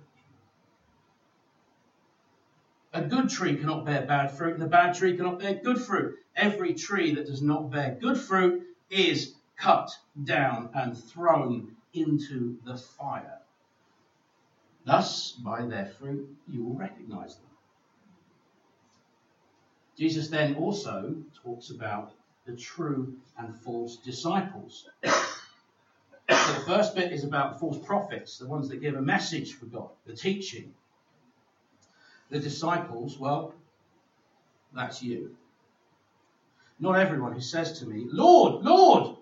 A 2.94 3.02
good 3.02 3.30
tree 3.30 3.56
cannot 3.56 3.86
bear 3.86 4.06
bad 4.06 4.32
fruit, 4.32 4.56
and 4.56 4.64
a 4.64 4.68
bad 4.68 4.94
tree 4.96 5.16
cannot 5.16 5.40
bear 5.40 5.56
good 5.56 5.80
fruit. 5.82 6.18
Every 6.36 6.74
tree 6.74 7.16
that 7.16 7.26
does 7.26 7.42
not 7.42 7.72
bear 7.72 7.98
good 8.00 8.18
fruit 8.18 8.64
is 8.90 9.34
cut 9.56 9.90
down 10.22 10.70
and 10.74 10.98
thrown 10.98 11.76
into 11.94 12.58
the 12.66 12.78
fire. 12.78 13.40
Thus, 14.84 15.32
by 15.32 15.66
their 15.66 15.86
fruit, 15.86 16.28
you 16.48 16.66
will 16.66 16.76
recognize 16.76 17.36
them. 17.36 17.46
Jesus 19.98 20.30
then 20.30 20.56
also 20.56 21.16
talks 21.44 21.70
about 21.70 22.12
the 22.46 22.56
true 22.56 23.16
and 23.38 23.56
false 23.56 23.98
disciples. 23.98 24.90
The 26.52 26.68
first 26.68 26.96
bit 26.96 27.14
is 27.14 27.24
about 27.24 27.60
false 27.60 27.78
prophets, 27.78 28.38
the 28.38 28.48
ones 28.48 28.68
that 28.70 28.82
give 28.82 28.96
a 28.96 29.02
message 29.02 29.54
for 29.54 29.66
God, 29.66 29.90
the 30.06 30.14
teaching. 30.14 30.74
The 32.30 32.40
disciples, 32.40 33.18
well, 33.18 33.54
that's 34.76 35.02
you. 35.02 35.36
Not 36.80 37.00
everyone 37.00 37.34
who 37.34 37.42
says 37.42 37.80
to 37.80 37.86
me, 37.86 38.08
Lord, 38.12 38.64
Lord, 38.64 39.18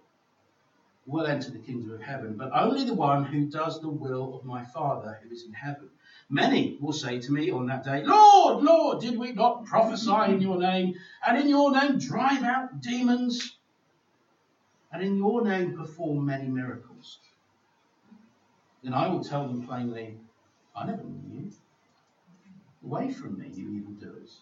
will 1.06 1.28
enter 1.28 1.52
the 1.52 1.60
kingdom 1.60 1.92
of 1.92 2.02
heaven, 2.02 2.36
but 2.36 2.52
only 2.54 2.84
the 2.84 2.94
one 2.94 3.26
who 3.26 3.46
does 3.46 3.80
the 3.80 3.90
will 3.90 4.36
of 4.36 4.46
my 4.46 4.64
Father 4.64 5.20
who 5.24 5.34
is 5.34 5.44
in 5.44 5.54
heaven. 5.54 5.90
Many 6.30 6.78
will 6.82 6.94
say 6.94 7.20
to 7.20 7.32
me 7.32 7.52
on 7.52 7.68
that 7.68 7.84
day, 7.84 8.04
Lord, 8.04 8.64
Lord, 8.64 9.02
did 9.02 9.18
we 9.18 9.34
not 9.34 9.66
prophesy 9.66 10.34
in 10.34 10.42
your 10.42 10.58
name, 10.58 10.96
and 11.26 11.38
in 11.38 11.48
your 11.48 11.72
name 11.72 12.00
drive 12.00 12.44
out 12.44 12.82
demons, 12.82 13.56
and 14.92 15.04
in 15.04 15.18
your 15.18 15.44
name 15.44 15.78
perform 15.78 16.26
many 16.26 16.48
miracles. 16.48 16.89
Then 18.84 18.94
I 18.94 19.08
will 19.08 19.24
tell 19.24 19.48
them 19.48 19.66
plainly, 19.68 20.18
I 20.76 20.86
never 20.86 21.04
knew 21.04 21.42
you. 21.42 21.52
Away 22.84 23.12
from 23.12 23.38
me, 23.38 23.50
you 23.54 23.70
evildoers. 23.72 24.42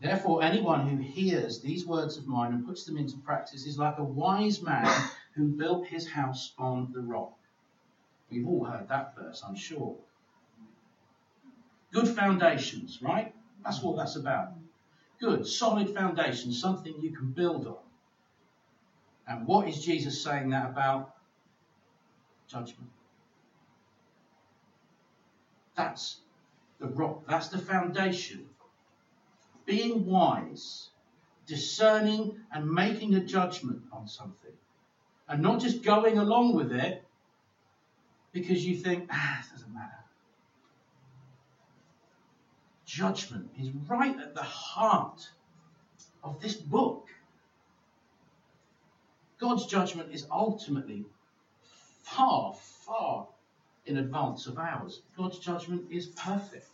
Therefore, 0.00 0.42
anyone 0.42 0.88
who 0.88 0.96
hears 0.96 1.60
these 1.60 1.86
words 1.86 2.16
of 2.16 2.26
mine 2.26 2.52
and 2.52 2.66
puts 2.66 2.84
them 2.84 2.98
into 2.98 3.16
practice 3.18 3.64
is 3.64 3.78
like 3.78 3.98
a 3.98 4.04
wise 4.04 4.60
man 4.60 4.86
who 5.34 5.48
built 5.48 5.86
his 5.86 6.08
house 6.10 6.52
on 6.58 6.92
the 6.92 7.00
rock. 7.00 7.32
We've 8.30 8.46
all 8.46 8.64
heard 8.64 8.88
that 8.88 9.16
verse, 9.16 9.42
I'm 9.46 9.56
sure. 9.56 9.96
Good 11.92 12.08
foundations, 12.08 13.00
right? 13.00 13.34
That's 13.64 13.82
what 13.82 13.96
that's 13.96 14.16
about. 14.16 14.52
Good, 15.18 15.46
solid 15.46 15.94
foundations, 15.94 16.60
something 16.60 16.94
you 17.00 17.16
can 17.16 17.30
build 17.30 17.66
on. 17.66 17.78
And 19.26 19.46
what 19.46 19.68
is 19.68 19.84
Jesus 19.84 20.22
saying 20.22 20.50
that 20.50 20.70
about? 20.70 21.15
Judgment. 22.48 22.90
That's 25.74 26.20
the 26.78 26.88
rock, 26.88 27.26
that's 27.28 27.48
the 27.48 27.58
foundation. 27.58 28.46
Being 29.64 30.06
wise, 30.06 30.90
discerning, 31.46 32.38
and 32.52 32.70
making 32.70 33.14
a 33.14 33.20
judgment 33.20 33.82
on 33.92 34.08
something. 34.08 34.52
And 35.28 35.42
not 35.42 35.60
just 35.60 35.82
going 35.82 36.18
along 36.18 36.54
with 36.54 36.72
it 36.72 37.04
because 38.32 38.64
you 38.64 38.76
think, 38.76 39.08
ah, 39.10 39.40
it 39.40 39.52
doesn't 39.52 39.74
matter. 39.74 40.04
Judgment 42.84 43.50
is 43.58 43.70
right 43.88 44.18
at 44.18 44.34
the 44.34 44.42
heart 44.42 45.30
of 46.22 46.40
this 46.40 46.54
book. 46.54 47.08
God's 49.38 49.66
judgment 49.66 50.14
is 50.14 50.26
ultimately 50.30 51.06
far, 52.06 52.54
far 52.54 53.26
in 53.84 53.98
advance 53.98 54.46
of 54.46 54.58
ours. 54.58 55.02
God's 55.16 55.38
judgment 55.38 55.86
is 55.90 56.06
perfect. 56.06 56.68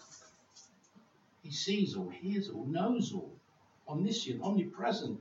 He 1.43 1.51
sees 1.51 1.97
all, 1.97 2.11
hears 2.11 2.49
all, 2.49 2.67
knows 2.67 3.13
all, 3.13 3.33
omniscient, 3.89 4.43
omnipresent. 4.43 5.19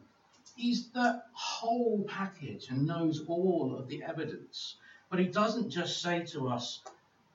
He's 0.55 0.89
the 0.89 1.23
whole 1.33 2.05
package 2.07 2.69
and 2.69 2.85
knows 2.85 3.23
all 3.27 3.75
of 3.77 3.87
the 3.87 4.03
evidence. 4.03 4.75
But 5.09 5.19
he 5.19 5.25
doesn't 5.25 5.69
just 5.69 6.01
say 6.01 6.25
to 6.27 6.49
us, 6.49 6.81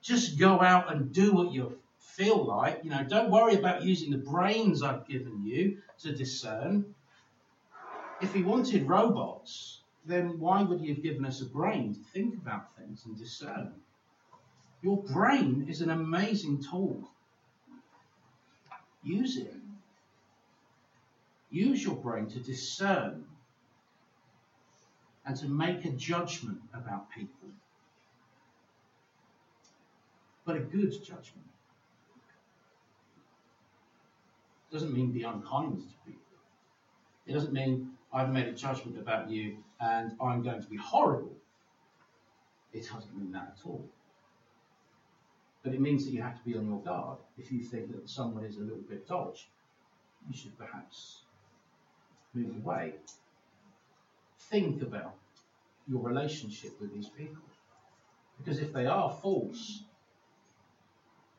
just 0.02 0.38
go 0.38 0.60
out 0.60 0.92
and 0.92 1.12
do 1.12 1.32
what 1.32 1.52
you 1.52 1.78
feel 1.98 2.44
like. 2.44 2.84
You 2.84 2.90
know, 2.90 3.04
don't 3.04 3.30
worry 3.30 3.54
about 3.54 3.82
using 3.82 4.10
the 4.10 4.18
brains 4.18 4.82
I've 4.82 5.08
given 5.08 5.44
you 5.44 5.78
to 6.00 6.14
discern. 6.14 6.94
If 8.20 8.32
he 8.32 8.42
wanted 8.42 8.88
robots, 8.88 9.75
then 10.06 10.38
why 10.38 10.62
would 10.62 10.80
he 10.80 10.88
have 10.88 11.02
given 11.02 11.26
us 11.26 11.40
a 11.40 11.46
brain 11.46 11.94
to 11.94 12.00
think 12.00 12.34
about 12.34 12.76
things 12.76 13.04
and 13.04 13.18
discern? 13.18 13.72
Your 14.82 15.02
brain 15.02 15.66
is 15.68 15.80
an 15.80 15.90
amazing 15.90 16.62
tool. 16.62 17.10
Use 19.02 19.36
it. 19.36 19.54
Use 21.50 21.82
your 21.82 21.96
brain 21.96 22.26
to 22.26 22.40
discern 22.40 23.24
and 25.24 25.36
to 25.36 25.48
make 25.48 25.84
a 25.84 25.90
judgment 25.90 26.60
about 26.72 27.10
people. 27.10 27.48
But 30.44 30.56
a 30.56 30.60
good 30.60 30.92
judgment. 31.04 31.48
Doesn't 34.70 34.92
mean 34.92 35.10
be 35.10 35.22
unkind 35.22 35.78
to 35.78 35.94
people. 36.04 36.20
It 37.26 37.32
doesn't 37.32 37.52
mean 37.52 37.95
I've 38.12 38.32
made 38.32 38.46
a 38.46 38.52
judgment 38.52 38.98
about 38.98 39.30
you 39.30 39.58
and 39.80 40.12
I'm 40.20 40.42
going 40.42 40.62
to 40.62 40.68
be 40.68 40.76
horrible. 40.76 41.36
It 42.72 42.88
doesn't 42.90 43.16
mean 43.16 43.32
that 43.32 43.56
at 43.58 43.66
all. 43.66 43.88
But 45.62 45.74
it 45.74 45.80
means 45.80 46.04
that 46.04 46.12
you 46.12 46.22
have 46.22 46.36
to 46.36 46.44
be 46.44 46.56
on 46.56 46.66
your 46.66 46.80
guard. 46.80 47.18
If 47.36 47.50
you 47.50 47.62
think 47.62 47.92
that 47.92 48.08
someone 48.08 48.44
is 48.44 48.56
a 48.56 48.60
little 48.60 48.84
bit 48.88 49.08
dodge, 49.08 49.48
you 50.28 50.36
should 50.36 50.56
perhaps 50.56 51.22
move 52.34 52.56
away. 52.64 52.94
Think 54.38 54.82
about 54.82 55.16
your 55.88 56.02
relationship 56.02 56.80
with 56.80 56.92
these 56.92 57.08
people. 57.08 57.42
Because 58.38 58.60
if 58.60 58.72
they 58.72 58.86
are 58.86 59.10
false, 59.10 59.82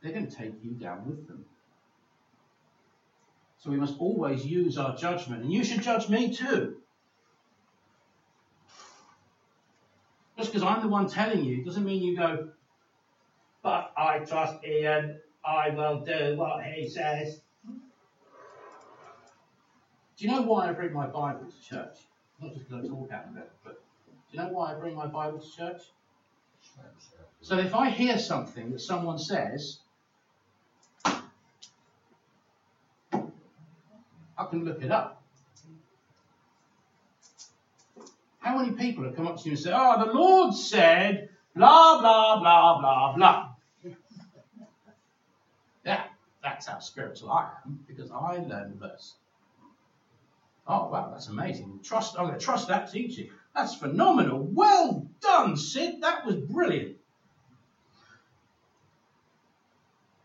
they're 0.01 0.11
going 0.11 0.27
to 0.27 0.35
take 0.35 0.63
you 0.63 0.71
down 0.71 1.05
with 1.05 1.27
them. 1.27 1.45
So 3.59 3.71
we 3.71 3.77
must 3.77 3.95
always 3.99 4.45
use 4.45 4.77
our 4.77 4.95
judgment. 4.95 5.43
And 5.43 5.51
you 5.51 5.63
should 5.63 5.81
judge 5.81 6.09
me 6.09 6.33
too. 6.33 6.77
Just 10.37 10.51
because 10.53 10.63
I'm 10.67 10.81
the 10.81 10.87
one 10.87 11.09
telling 11.09 11.43
you 11.43 11.63
doesn't 11.65 11.83
mean 11.83 12.03
you 12.03 12.15
go, 12.15 12.49
but 13.63 13.91
I 13.97 14.19
trust 14.19 14.63
Ian, 14.63 15.19
I 15.43 15.71
will 15.71 16.05
do 16.05 16.35
what 16.37 16.63
he 16.63 16.87
says. 16.87 17.41
Do 20.17 20.25
you 20.25 20.31
know 20.31 20.43
why 20.43 20.69
I 20.69 20.73
bring 20.73 20.93
my 20.93 21.07
Bible 21.07 21.45
to 21.45 21.67
church? 21.67 21.97
Not 22.39 22.53
just 22.53 22.69
because 22.69 22.85
I 22.85 22.87
talk 22.87 23.11
out 23.11 23.25
of 23.29 23.37
it, 23.37 23.51
but 23.63 23.81
do 24.31 24.37
you 24.37 24.43
know 24.43 24.49
why 24.49 24.73
I 24.73 24.79
bring 24.79 24.95
my 24.95 25.07
Bible 25.07 25.39
to 25.39 25.55
church? 25.57 25.81
So 27.41 27.57
if 27.57 27.73
I 27.73 27.89
hear 27.89 28.19
something 28.19 28.71
that 28.71 28.81
someone 28.81 29.17
says, 29.17 29.79
can 34.49 34.65
look 34.65 34.81
it 34.81 34.91
up. 34.91 35.21
How 38.39 38.57
many 38.57 38.71
people 38.71 39.03
have 39.03 39.15
come 39.15 39.27
up 39.27 39.37
to 39.37 39.45
you 39.45 39.51
and 39.51 39.59
said, 39.59 39.73
Oh, 39.75 40.05
the 40.05 40.13
Lord 40.13 40.53
said, 40.53 41.29
blah, 41.55 41.99
blah, 41.99 42.39
blah, 42.39 42.79
blah, 42.79 43.15
blah. 43.15 43.49
yeah, 45.83 46.03
that's 46.41 46.67
how 46.67 46.79
spiritual 46.79 47.31
I 47.31 47.49
am 47.65 47.83
because 47.87 48.09
I 48.11 48.37
learned 48.37 48.79
the 48.79 48.87
verse. 48.87 49.15
Oh, 50.65 50.89
wow, 50.89 51.09
that's 51.11 51.27
amazing. 51.27 51.79
Trust, 51.83 52.15
I'm 52.17 52.27
going 52.27 52.37
to 52.37 52.43
trust 52.43 52.67
that 52.67 52.91
teaching. 52.91 53.29
That's 53.55 53.75
phenomenal. 53.75 54.47
Well 54.51 55.07
done, 55.21 55.55
Sid. 55.55 56.01
That 56.01 56.25
was 56.25 56.35
brilliant. 56.35 56.97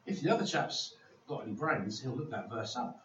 If 0.05 0.21
the 0.21 0.31
other 0.31 0.45
chap's 0.45 0.95
got 1.29 1.45
any 1.45 1.53
brains, 1.53 2.01
he'll 2.01 2.17
look 2.17 2.31
that 2.31 2.51
verse 2.51 2.77
up. 2.77 3.05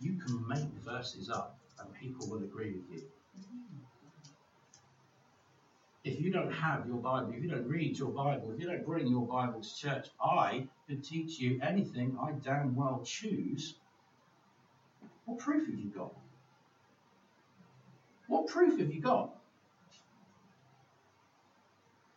You 0.00 0.14
can 0.14 0.46
make 0.48 0.68
verses 0.84 1.30
up 1.30 1.58
and 1.78 1.92
people 1.94 2.26
will 2.28 2.42
agree 2.42 2.72
with 2.72 2.90
you. 2.90 3.02
If 6.02 6.18
you 6.18 6.32
don't 6.32 6.52
have 6.52 6.86
your 6.86 6.96
Bible, 6.96 7.32
if 7.34 7.42
you 7.42 7.50
don't 7.50 7.68
read 7.68 7.98
your 7.98 8.08
Bible, 8.10 8.52
if 8.54 8.60
you 8.60 8.66
don't 8.66 8.86
bring 8.86 9.06
your 9.06 9.26
Bible 9.26 9.60
to 9.60 9.76
church, 9.76 10.08
I 10.22 10.66
can 10.88 11.02
teach 11.02 11.38
you 11.38 11.60
anything 11.62 12.16
I 12.20 12.32
damn 12.32 12.74
well 12.74 13.02
choose. 13.04 13.74
What 15.26 15.38
proof 15.38 15.66
have 15.68 15.78
you 15.78 15.90
got? 15.90 16.14
What 18.28 18.46
proof 18.46 18.80
have 18.80 18.92
you 18.92 19.02
got? 19.02 19.36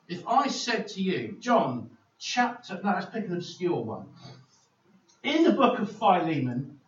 If 0.08 0.26
I 0.28 0.48
said 0.48 0.88
to 0.90 1.02
you, 1.02 1.38
John, 1.40 1.90
chapter, 2.20 2.80
no, 2.82 2.92
let's 2.92 3.08
pick 3.08 3.28
an 3.28 3.36
obscure 3.36 3.82
one. 3.82 4.08
In 5.24 5.44
the 5.44 5.52
book 5.52 5.80
of 5.80 5.92
Philemon, 5.92 6.80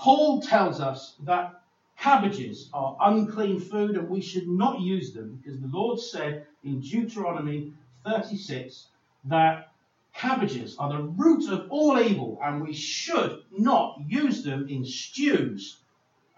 Paul 0.00 0.40
tells 0.40 0.80
us 0.80 1.14
that 1.24 1.60
cabbages 1.98 2.70
are 2.72 2.96
unclean 3.02 3.60
food 3.60 3.98
and 3.98 4.08
we 4.08 4.22
should 4.22 4.48
not 4.48 4.80
use 4.80 5.12
them 5.12 5.34
because 5.36 5.60
the 5.60 5.66
Lord 5.66 6.00
said 6.00 6.46
in 6.64 6.80
Deuteronomy 6.80 7.74
36 8.06 8.86
that 9.26 9.74
cabbages 10.14 10.78
are 10.78 10.88
the 10.88 11.02
root 11.02 11.52
of 11.52 11.70
all 11.70 12.00
evil 12.00 12.40
and 12.42 12.62
we 12.62 12.72
should 12.72 13.42
not 13.50 13.98
use 14.06 14.42
them 14.42 14.66
in 14.70 14.86
stews 14.86 15.80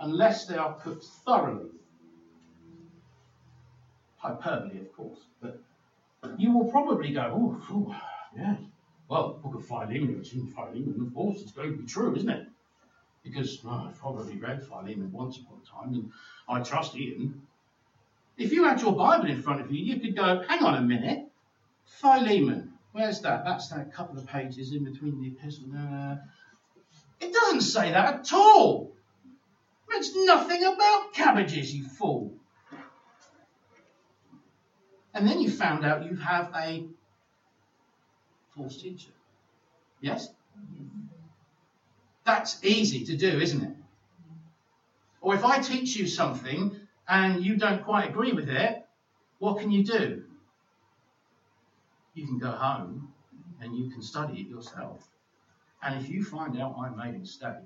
unless 0.01 0.47
they 0.47 0.57
are 0.57 0.75
cooked 0.75 1.05
thoroughly. 1.25 1.71
Hyperbole, 4.17 4.81
of 4.81 4.93
course, 4.97 5.21
but 5.41 5.63
you 6.37 6.51
will 6.51 6.69
probably 6.69 7.13
go, 7.13 7.61
oh, 7.71 7.97
yeah, 8.37 8.57
well, 9.07 9.35
book 9.35 9.55
of 9.55 9.65
Philemon, 9.65 10.17
it's 10.19 10.33
in 10.33 10.49
Philemon, 10.49 11.01
of 11.07 11.15
course, 11.15 11.43
it's 11.43 11.53
going 11.53 11.71
to 11.71 11.79
be 11.79 11.87
true, 11.87 12.17
isn't 12.17 12.29
it? 12.29 12.49
Because 13.23 13.61
oh, 13.65 13.87
I've 13.89 13.99
probably 13.99 14.39
read 14.39 14.63
Philemon 14.63 15.11
once 15.13 15.39
upon 15.39 15.61
a 15.63 15.67
time, 15.67 15.95
and 15.95 16.13
I 16.49 16.61
trust 16.63 16.97
Ian. 16.97 17.43
If 18.37 18.53
you 18.53 18.65
had 18.65 18.81
your 18.81 18.93
Bible 18.93 19.29
in 19.29 19.43
front 19.43 19.61
of 19.61 19.71
you, 19.71 19.85
you 19.85 20.01
could 20.01 20.17
go, 20.17 20.43
hang 20.49 20.63
on 20.63 20.75
a 20.75 20.81
minute, 20.81 21.31
Philemon, 21.85 22.73
where's 22.93 23.21
that? 23.21 23.45
That's 23.45 23.69
that 23.69 23.93
couple 23.93 24.19
of 24.19 24.27
pages 24.27 24.73
in 24.73 24.85
between 24.85 25.21
the 25.21 25.29
epistle. 25.29 25.67
Uh, 25.77 26.17
it 27.21 27.33
doesn't 27.33 27.61
say 27.61 27.93
that 27.93 28.15
at 28.21 28.33
all. 28.33 28.93
It's 29.91 30.17
nothing 30.17 30.65
about 30.65 31.13
cabbages, 31.13 31.75
you 31.75 31.85
fool. 31.85 32.35
And 35.15 35.29
then 35.29 35.41
you 35.41 35.51
found 35.51 35.85
out 35.85 36.11
you 36.11 36.17
have 36.17 36.51
a 36.57 36.87
false 38.57 38.81
teacher. 38.81 39.11
Yes? 40.01 40.31
That's 42.25 42.65
easy 42.65 43.05
to 43.05 43.17
do, 43.17 43.41
isn't 43.41 43.63
it? 43.63 43.77
Or 45.21 45.35
if 45.35 45.45
I 45.45 45.61
teach 45.61 45.97
you 45.97 46.07
something 46.07 46.77
and 47.09 47.45
you 47.45 47.57
don't 47.57 47.85
quite 47.85 48.09
agree 48.09 48.33
with 48.33 48.49
it, 48.49 48.85
what 49.39 49.59
can 49.59 49.71
you 49.71 49.85
do? 49.85 50.25
You 52.15 52.27
can 52.27 52.39
go 52.39 52.51
home 52.51 53.13
and 53.61 53.77
you 53.77 53.91
can 53.91 54.03
study 54.03 54.41
it 54.41 54.49
yourself. 54.49 55.09
And 55.83 56.01
if 56.01 56.09
you 56.09 56.23
find 56.23 56.61
out 56.61 56.77
I 56.79 56.91
made 56.91 57.15
a 57.15 57.19
mistake, 57.19 57.65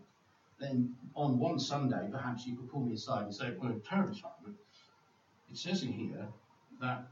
then 0.59 0.95
on 1.15 1.39
one 1.39 1.59
Sunday, 1.59 2.09
perhaps 2.11 2.47
you 2.47 2.57
could 2.57 2.71
pull 2.71 2.83
me 2.83 2.95
aside 2.95 3.25
and 3.25 3.35
say, 3.35 3.55
Well, 3.61 3.79
Terence, 3.87 4.23
it 5.51 5.57
says 5.57 5.83
in 5.83 5.93
here 5.93 6.27
that 6.81 7.09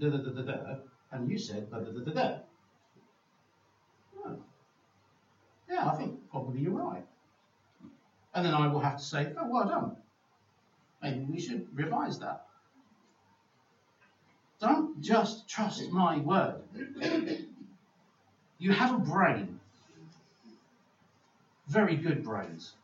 da 0.00 0.08
da 0.10 0.16
da 0.18 0.30
da 0.30 0.42
da, 0.42 0.76
and 1.12 1.30
you 1.30 1.38
said 1.38 1.70
da 1.70 1.80
da 1.80 1.90
da 1.90 2.00
da 2.00 2.12
da. 2.12 2.38
Yeah, 5.74 5.90
I 5.90 5.96
think 5.96 6.30
probably 6.30 6.60
you're 6.60 6.70
right. 6.70 7.04
And 8.32 8.46
then 8.46 8.54
I 8.54 8.68
will 8.68 8.78
have 8.78 8.96
to 8.96 9.02
say, 9.02 9.32
oh, 9.36 9.48
well 9.48 9.68
done. 9.68 9.96
Maybe 11.02 11.24
we 11.24 11.40
should 11.40 11.66
revise 11.74 12.20
that. 12.20 12.46
Don't 14.60 15.00
just 15.02 15.48
trust 15.48 15.90
my 15.90 16.18
word. 16.18 16.62
you 18.58 18.70
have 18.70 18.94
a 18.94 18.98
brain. 18.98 19.58
Very 21.66 21.96
good 21.96 22.22
brains. 22.22 22.74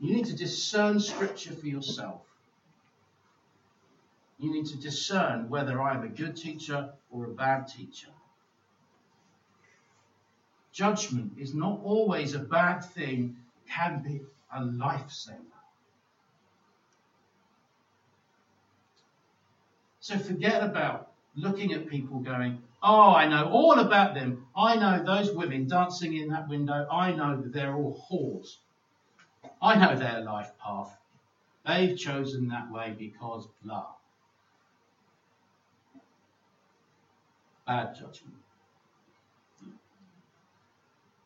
You 0.00 0.16
need 0.16 0.26
to 0.26 0.36
discern 0.36 0.98
scripture 0.98 1.54
for 1.54 1.68
yourself. 1.68 2.22
You 4.40 4.52
need 4.52 4.66
to 4.66 4.76
discern 4.76 5.48
whether 5.48 5.80
I 5.80 5.94
am 5.94 6.02
a 6.02 6.08
good 6.08 6.36
teacher 6.36 6.94
or 7.12 7.26
a 7.26 7.28
bad 7.28 7.68
teacher. 7.68 8.08
Judgment 10.78 11.32
is 11.36 11.54
not 11.54 11.80
always 11.82 12.36
a 12.36 12.38
bad 12.38 12.84
thing, 12.84 13.36
can 13.68 14.00
be 14.00 14.20
a 14.54 14.60
lifesaver. 14.60 15.58
So 19.98 20.16
forget 20.20 20.62
about 20.62 21.10
looking 21.34 21.72
at 21.72 21.88
people 21.88 22.20
going, 22.20 22.62
Oh, 22.80 23.12
I 23.12 23.26
know 23.26 23.50
all 23.50 23.80
about 23.80 24.14
them. 24.14 24.46
I 24.56 24.76
know 24.76 25.02
those 25.02 25.34
women 25.34 25.66
dancing 25.66 26.16
in 26.16 26.28
that 26.28 26.48
window. 26.48 26.86
I 26.92 27.10
know 27.10 27.34
that 27.42 27.52
they're 27.52 27.74
all 27.74 28.00
whores. 28.08 28.58
I 29.60 29.74
know 29.74 29.96
their 29.96 30.20
life 30.20 30.52
path. 30.64 30.96
They've 31.66 31.98
chosen 31.98 32.46
that 32.50 32.70
way 32.70 32.94
because 32.96 33.48
blah. 33.64 33.94
Bad 37.66 37.96
judgment. 37.96 38.36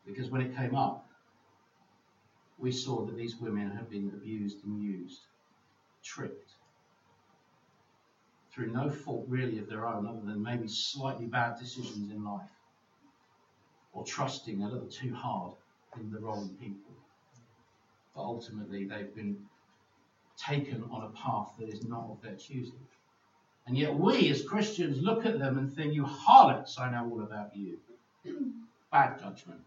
Because 0.06 0.30
when 0.30 0.42
it 0.42 0.56
came 0.56 0.74
up, 0.74 1.08
we 2.58 2.72
saw 2.72 3.04
that 3.04 3.16
these 3.16 3.36
women 3.36 3.70
had 3.70 3.88
been 3.88 4.08
abused 4.14 4.64
and 4.64 4.80
used, 4.80 5.22
tricked, 6.02 6.52
through 8.50 8.70
no 8.70 8.90
fault 8.90 9.24
really 9.28 9.58
of 9.58 9.68
their 9.68 9.86
own, 9.86 10.06
other 10.06 10.20
than 10.20 10.42
maybe 10.42 10.68
slightly 10.68 11.26
bad 11.26 11.58
decisions 11.58 12.10
in 12.10 12.22
life, 12.22 12.50
or 13.92 14.04
trusting 14.04 14.62
a 14.62 14.68
little 14.68 14.88
too 14.88 15.14
hard 15.14 15.54
in 15.96 16.10
the 16.10 16.18
wrong 16.18 16.54
people. 16.60 16.92
But 18.14 18.22
ultimately, 18.22 18.84
they've 18.84 19.14
been 19.14 19.38
taken 20.36 20.84
on 20.90 21.04
a 21.04 21.10
path 21.10 21.54
that 21.58 21.68
is 21.68 21.84
not 21.86 22.10
of 22.10 22.20
their 22.20 22.36
choosing. 22.36 22.86
And 23.66 23.78
yet, 23.78 23.98
we 23.98 24.28
as 24.28 24.46
Christians 24.46 25.00
look 25.00 25.24
at 25.24 25.38
them 25.38 25.56
and 25.56 25.72
think, 25.72 25.94
You 25.94 26.04
harlots, 26.04 26.78
I 26.78 26.90
know 26.90 27.08
all 27.10 27.22
about 27.22 27.56
you. 27.56 27.78
Bad 28.90 29.20
judgment 29.20 29.62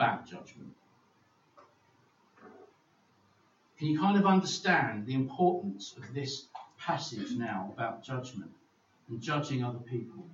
bad 0.00 0.26
judgment. 0.26 0.72
Can 3.78 3.88
you 3.88 4.00
kind 4.00 4.18
of 4.18 4.24
understand 4.24 5.04
the 5.04 5.12
importance 5.12 5.94
of 5.98 6.14
this 6.14 6.46
passage 6.78 7.32
now 7.32 7.70
about 7.74 8.02
judgment 8.02 8.50
and 9.08 9.20
judging 9.20 9.62
other 9.62 9.78
people? 9.78 10.24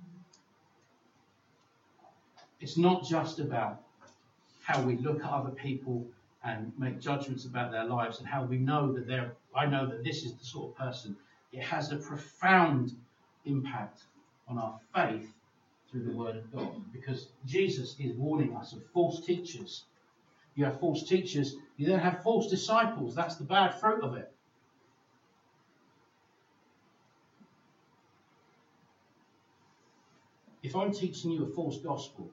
It's 2.61 2.77
not 2.77 3.03
just 3.03 3.39
about 3.39 3.83
how 4.63 4.81
we 4.81 4.95
look 4.95 5.21
at 5.23 5.29
other 5.29 5.51
people 5.51 6.07
and 6.45 6.71
make 6.77 7.01
judgments 7.01 7.43
about 7.43 7.71
their 7.71 7.85
lives 7.85 8.19
and 8.19 8.27
how 8.27 8.45
we 8.45 8.57
know 8.57 8.93
that 8.93 9.05
they're, 9.05 9.33
I 9.53 9.65
know 9.65 9.85
that 9.85 10.01
this 10.01 10.23
is 10.23 10.33
the 10.33 10.45
sort 10.45 10.69
of 10.71 10.77
person. 10.77 11.15
It 11.51 11.61
has 11.61 11.91
a 11.91 11.97
profound 11.97 12.95
impact 13.45 14.03
on 14.47 14.57
our 14.57 14.79
faith 14.95 15.29
through 15.91 16.03
the 16.03 16.11
Word 16.11 16.35
of 16.37 16.51
God. 16.51 16.81
Because 16.91 17.29
Jesus 17.45 17.95
is 17.99 18.15
warning 18.15 18.55
us 18.55 18.73
of 18.73 18.85
false 18.93 19.25
teachers. 19.25 19.85
You 20.55 20.65
have 20.65 20.79
false 20.79 21.03
teachers, 21.03 21.55
you 21.77 21.87
then 21.87 21.99
have 21.99 22.23
false 22.23 22.49
disciples. 22.49 23.13
That's 23.13 23.35
the 23.35 23.43
bad 23.43 23.79
fruit 23.79 24.03
of 24.03 24.17
it. 24.17 24.31
If 30.63 30.75
I'm 30.75 30.91
teaching 30.91 31.31
you 31.31 31.45
a 31.45 31.47
false 31.47 31.77
gospel 31.77 32.29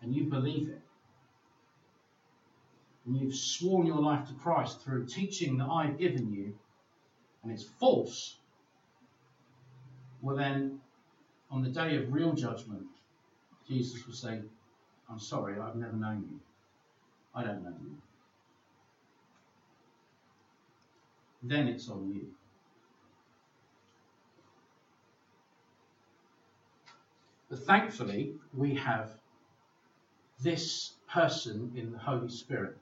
and 0.00 0.14
you 0.14 0.24
believe 0.24 0.68
it, 0.68 0.80
and 3.04 3.16
you've 3.16 3.34
sworn 3.34 3.86
your 3.86 4.00
life 4.00 4.28
to 4.28 4.34
Christ 4.34 4.80
through 4.80 5.06
teaching 5.06 5.58
that 5.58 5.66
I've 5.66 5.98
given 5.98 6.32
you, 6.32 6.54
and 7.42 7.52
it's 7.52 7.64
false, 7.64 8.36
well, 10.22 10.36
then 10.36 10.80
on 11.54 11.62
the 11.62 11.70
day 11.70 11.96
of 11.96 12.12
real 12.12 12.32
judgment, 12.32 12.84
Jesus 13.68 14.04
will 14.06 14.14
say, 14.14 14.40
I'm 15.08 15.20
sorry, 15.20 15.60
I've 15.60 15.76
never 15.76 15.94
known 15.94 16.26
you. 16.28 16.40
I 17.32 17.44
don't 17.44 17.62
know 17.62 17.76
you. 17.80 17.94
Then 21.44 21.68
it's 21.68 21.88
on 21.88 22.10
you. 22.12 22.26
But 27.48 27.60
thankfully, 27.60 28.32
we 28.52 28.74
have 28.74 29.12
this 30.42 30.94
person 31.08 31.70
in 31.76 31.92
the 31.92 31.98
Holy 31.98 32.30
Spirit. 32.30 32.76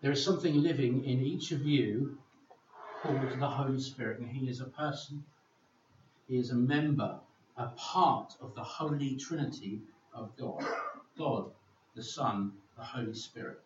There 0.00 0.10
is 0.10 0.24
something 0.24 0.60
living 0.60 1.04
in 1.04 1.20
each 1.20 1.52
of 1.52 1.64
you 1.64 2.18
called 3.00 3.38
the 3.38 3.48
Holy 3.48 3.78
Spirit, 3.78 4.18
and 4.18 4.28
He 4.28 4.48
is 4.48 4.60
a 4.60 4.64
person, 4.64 5.22
He 6.28 6.38
is 6.38 6.50
a 6.50 6.56
member, 6.56 7.18
a 7.56 7.66
part 7.68 8.34
of 8.40 8.54
the 8.54 8.62
Holy 8.62 9.16
Trinity 9.16 9.80
of 10.12 10.36
God 10.36 10.64
God, 11.16 11.50
the 11.94 12.02
Son, 12.02 12.52
the 12.76 12.82
Holy 12.82 13.14
Spirit. 13.14 13.60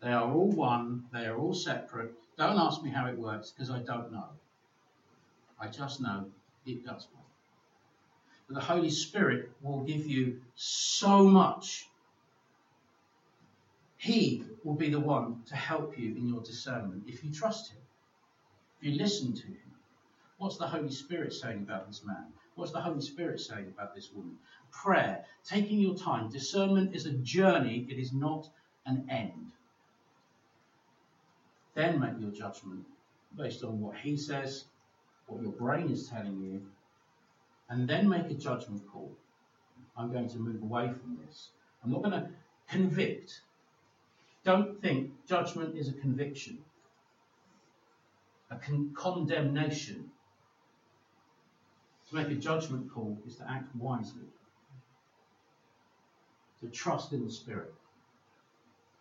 They 0.00 0.12
are 0.12 0.32
all 0.32 0.50
one, 0.52 1.04
they 1.12 1.26
are 1.26 1.36
all 1.36 1.54
separate. 1.54 2.14
Don't 2.38 2.58
ask 2.58 2.82
me 2.82 2.90
how 2.90 3.06
it 3.06 3.18
works 3.18 3.50
because 3.50 3.70
I 3.70 3.80
don't 3.80 4.12
know. 4.12 4.28
I 5.58 5.66
just 5.68 6.00
know 6.00 6.26
it 6.64 6.86
does 6.86 7.08
work 7.14 7.20
the 8.50 8.60
Holy 8.60 8.90
Spirit 8.90 9.50
will 9.62 9.84
give 9.84 10.06
you 10.06 10.40
so 10.56 11.24
much. 11.24 11.88
He 13.96 14.44
will 14.64 14.74
be 14.74 14.90
the 14.90 15.00
one 15.00 15.42
to 15.46 15.56
help 15.56 15.98
you 15.98 16.16
in 16.16 16.28
your 16.28 16.42
discernment 16.42 17.04
if 17.06 17.22
you 17.22 17.32
trust 17.32 17.70
Him, 17.70 17.78
if 18.80 18.88
you 18.88 18.98
listen 18.98 19.34
to 19.34 19.46
Him. 19.46 19.69
What's 20.40 20.56
the 20.56 20.66
Holy 20.66 20.90
Spirit 20.90 21.34
saying 21.34 21.64
about 21.68 21.86
this 21.86 22.02
man? 22.02 22.24
What's 22.54 22.72
the 22.72 22.80
Holy 22.80 23.02
Spirit 23.02 23.40
saying 23.40 23.66
about 23.66 23.94
this 23.94 24.10
woman? 24.10 24.38
Prayer, 24.72 25.22
taking 25.44 25.78
your 25.78 25.94
time. 25.94 26.30
Discernment 26.30 26.94
is 26.94 27.04
a 27.04 27.12
journey, 27.12 27.84
it 27.90 27.98
is 27.98 28.14
not 28.14 28.48
an 28.86 29.04
end. 29.10 29.50
Then 31.74 32.00
make 32.00 32.18
your 32.18 32.30
judgment 32.30 32.86
based 33.36 33.62
on 33.62 33.80
what 33.80 33.98
He 33.98 34.16
says, 34.16 34.64
what 35.26 35.42
your 35.42 35.52
brain 35.52 35.90
is 35.90 36.08
telling 36.08 36.40
you, 36.40 36.62
and 37.68 37.86
then 37.86 38.08
make 38.08 38.30
a 38.30 38.34
judgment 38.34 38.80
call. 38.90 39.12
I'm 39.94 40.10
going 40.10 40.30
to 40.30 40.38
move 40.38 40.62
away 40.62 40.88
from 40.88 41.18
this. 41.22 41.50
I'm 41.84 41.90
not 41.90 42.02
going 42.02 42.18
to 42.18 42.30
convict. 42.66 43.42
Don't 44.42 44.80
think 44.80 45.12
judgment 45.26 45.76
is 45.76 45.90
a 45.90 45.92
conviction, 45.92 46.62
a 48.50 48.56
con- 48.56 48.90
condemnation. 48.94 50.08
To 52.10 52.16
make 52.16 52.28
a 52.28 52.34
judgment 52.34 52.92
call 52.92 53.16
is 53.24 53.36
to 53.36 53.48
act 53.48 53.74
wisely, 53.76 54.26
to 56.60 56.68
trust 56.68 57.12
in 57.12 57.24
the 57.24 57.30
Spirit. 57.30 57.72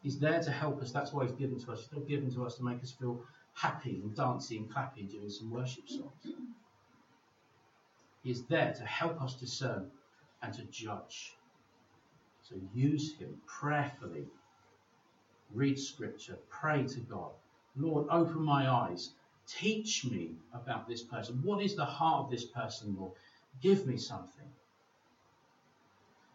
He's 0.03 0.19
there 0.19 0.41
to 0.41 0.51
help 0.51 0.81
us. 0.81 0.91
That's 0.91 1.11
why 1.11 1.25
He's 1.25 1.33
given 1.33 1.59
to 1.59 1.71
us. 1.71 1.81
He's 1.81 1.91
not 1.91 2.07
given 2.07 2.31
to 2.35 2.45
us 2.45 2.55
to 2.57 2.63
make 2.63 2.81
us 2.83 2.91
feel 2.91 3.19
happy 3.55 4.01
and 4.03 4.15
dancing 4.15 4.59
and 4.59 4.71
clapping 4.71 5.07
doing 5.07 5.29
some 5.29 5.49
worship 5.49 5.89
songs. 5.89 6.35
He 8.23 8.29
is 8.29 8.43
there 8.43 8.73
to 8.77 8.85
help 8.85 9.21
us 9.21 9.33
discern 9.33 9.89
and 10.43 10.53
to 10.53 10.63
judge. 10.65 11.35
So 12.43 12.55
use 12.73 13.15
him 13.17 13.41
prayerfully. 13.47 14.25
Read 15.53 15.79
scripture. 15.79 16.37
Pray 16.49 16.83
to 16.83 16.99
God. 16.99 17.31
Lord, 17.75 18.07
open 18.11 18.43
my 18.43 18.69
eyes. 18.69 19.11
Teach 19.57 20.05
me 20.05 20.35
about 20.53 20.87
this 20.87 21.01
person. 21.01 21.41
What 21.43 21.63
is 21.63 21.75
the 21.75 21.85
heart 21.85 22.25
of 22.25 22.31
this 22.31 22.45
person, 22.45 22.95
Lord? 22.97 23.13
Give 23.61 23.87
me 23.87 23.97
something. 23.97 24.45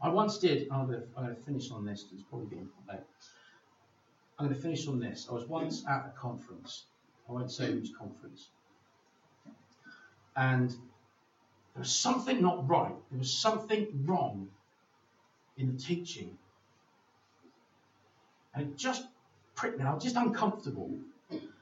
I 0.02 0.08
once 0.08 0.38
did, 0.38 0.68
I'm 0.70 0.86
going, 0.86 1.00
to, 1.00 1.06
I'm 1.16 1.24
going 1.24 1.36
to 1.36 1.42
finish 1.42 1.70
on 1.70 1.86
this, 1.86 2.06
it's 2.12 2.24
probably 2.24 2.48
getting 2.48 2.68
late. 2.88 3.00
I'm 4.38 4.46
going 4.46 4.56
to 4.56 4.60
finish 4.60 4.88
on 4.88 4.98
this. 4.98 5.28
I 5.30 5.34
was 5.34 5.46
once 5.46 5.84
at 5.88 6.12
a 6.12 6.18
conference. 6.18 6.84
I 7.28 7.32
won't 7.32 7.50
say 7.50 7.72
which 7.72 7.94
conference. 7.96 8.48
And 10.36 10.70
there 10.70 11.80
was 11.80 11.92
something 11.92 12.42
not 12.42 12.68
right. 12.68 12.94
There 13.10 13.18
was 13.18 13.32
something 13.32 13.86
wrong 14.04 14.48
in 15.56 15.72
the 15.72 15.80
teaching. 15.80 16.36
And 18.54 18.72
it 18.72 18.76
just 18.76 19.06
pricked 19.54 19.78
me. 19.78 19.84
I 19.84 19.94
was 19.94 20.02
just 20.02 20.16
uncomfortable. 20.16 20.90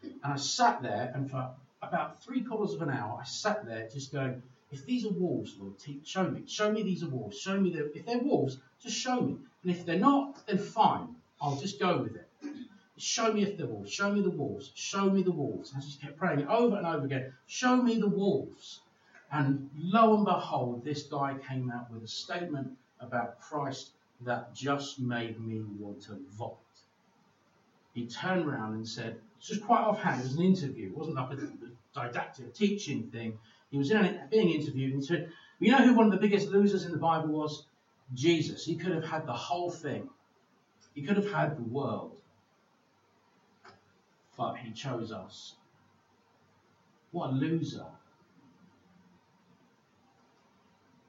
And 0.02 0.32
I 0.32 0.36
sat 0.36 0.82
there, 0.82 1.12
and 1.14 1.30
for 1.30 1.50
about 1.82 2.22
three 2.22 2.42
quarters 2.42 2.74
of 2.74 2.82
an 2.82 2.90
hour, 2.90 3.18
I 3.20 3.24
sat 3.24 3.66
there 3.66 3.88
just 3.88 4.12
going, 4.12 4.42
if 4.70 4.86
these 4.86 5.04
are 5.04 5.10
wolves, 5.10 5.56
Lord, 5.58 5.74
show 6.04 6.28
me. 6.28 6.42
Show 6.46 6.72
me 6.72 6.82
these 6.82 7.02
are 7.02 7.08
wolves. 7.08 7.38
Show 7.38 7.60
me 7.60 7.70
that 7.74 7.92
if 7.94 8.06
they're 8.06 8.18
wolves, 8.18 8.58
just 8.82 8.96
show 8.96 9.20
me. 9.20 9.36
And 9.62 9.70
if 9.70 9.84
they're 9.84 9.98
not, 9.98 10.46
then 10.46 10.58
fine. 10.58 11.14
I'll 11.40 11.56
just 11.56 11.78
go 11.78 11.98
with 11.98 12.16
it. 12.16 12.28
Show 12.96 13.32
me 13.32 13.42
if 13.42 13.58
they're 13.58 13.66
wolves. 13.66 13.92
Show 13.92 14.12
me 14.12 14.22
the 14.22 14.30
wolves. 14.30 14.70
Show 14.74 15.10
me 15.10 15.22
the 15.22 15.32
wolves. 15.32 15.72
And 15.72 15.82
I 15.82 15.84
just 15.84 16.00
kept 16.00 16.16
praying 16.16 16.46
over 16.46 16.76
and 16.76 16.86
over 16.86 17.04
again. 17.04 17.32
Show 17.46 17.76
me 17.76 17.98
the 17.98 18.08
wolves. 18.08 18.80
And 19.30 19.70
lo 19.76 20.16
and 20.16 20.24
behold, 20.24 20.84
this 20.84 21.02
guy 21.04 21.34
came 21.48 21.70
out 21.70 21.90
with 21.90 22.04
a 22.04 22.08
statement 22.08 22.70
about 23.00 23.40
Christ 23.40 23.90
that 24.20 24.54
just 24.54 25.00
made 25.00 25.40
me 25.40 25.62
want 25.78 26.02
to 26.02 26.18
vomit. 26.30 26.56
He 27.92 28.06
turned 28.06 28.46
around 28.46 28.74
and 28.74 28.88
said, 28.88 29.18
just 29.42 29.64
quite 29.64 29.80
offhand, 29.80 30.20
it 30.20 30.24
was 30.24 30.36
an 30.36 30.44
interview, 30.44 30.86
it 30.86 30.96
wasn't 30.96 31.16
like 31.16 31.32
a 31.32 31.48
didactic 31.94 32.54
teaching 32.54 33.10
thing. 33.10 33.38
He 33.70 33.78
was 33.78 33.90
in 33.90 34.20
being 34.30 34.50
interviewed 34.50 34.92
and 34.92 35.04
said, 35.04 35.32
You 35.58 35.72
know 35.72 35.84
who 35.84 35.94
one 35.94 36.06
of 36.06 36.12
the 36.12 36.18
biggest 36.18 36.48
losers 36.48 36.84
in 36.84 36.92
the 36.92 36.98
Bible 36.98 37.28
was? 37.28 37.66
Jesus. 38.14 38.64
He 38.64 38.76
could 38.76 38.92
have 38.92 39.04
had 39.04 39.26
the 39.26 39.32
whole 39.32 39.70
thing, 39.70 40.08
he 40.94 41.02
could 41.02 41.16
have 41.16 41.32
had 41.32 41.56
the 41.56 41.62
world. 41.62 42.20
But 44.36 44.54
he 44.56 44.72
chose 44.72 45.12
us. 45.12 45.56
What 47.10 47.30
a 47.30 47.32
loser. 47.32 47.86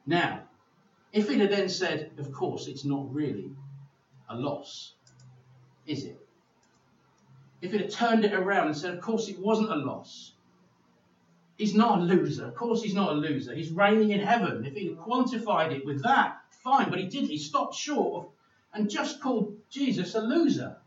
Now, 0.06 0.44
if 1.14 1.30
it 1.30 1.40
had 1.40 1.52
then 1.52 1.70
said, 1.70 2.12
of 2.18 2.32
course, 2.32 2.68
it's 2.68 2.84
not 2.84 3.14
really 3.14 3.52
a 4.30 4.36
loss, 4.36 4.96
is 5.86 6.04
it? 6.06 6.23
If 7.64 7.74
it 7.74 7.82
had 7.82 7.92
turned 7.92 8.26
it 8.26 8.34
around 8.34 8.68
and 8.68 8.78
said, 8.78 8.94
of 8.94 9.02
course, 9.02 9.30
it 9.30 9.40
wasn't 9.40 9.72
a 9.72 9.76
loss, 9.76 10.34
he's 11.58 11.74
not 11.74 12.00
a 12.00 12.02
loser. 12.04 12.46
Of 12.46 12.56
course, 12.56 12.84
he's 12.84 12.94
not 12.94 13.14
a 13.14 13.16
loser. 13.16 13.56
He's 13.56 13.72
reigning 13.72 14.12
in 14.12 14.20
heaven. 14.20 14.66
If 14.66 14.76
he 14.76 14.88
had 14.88 14.98
quantified 14.98 15.72
it 15.72 15.86
with 15.86 16.04
that, 16.04 16.42
fine, 16.52 16.90
but 16.90 17.00
he 17.00 17.08
didn't. 17.08 17.30
He 17.30 17.38
stopped 17.38 17.76
short 17.76 18.26
of, 18.26 18.32
and 18.74 18.90
just 18.90 19.22
called 19.22 19.56
Jesus 19.70 20.14
a 20.16 20.22
loser. 20.22 20.78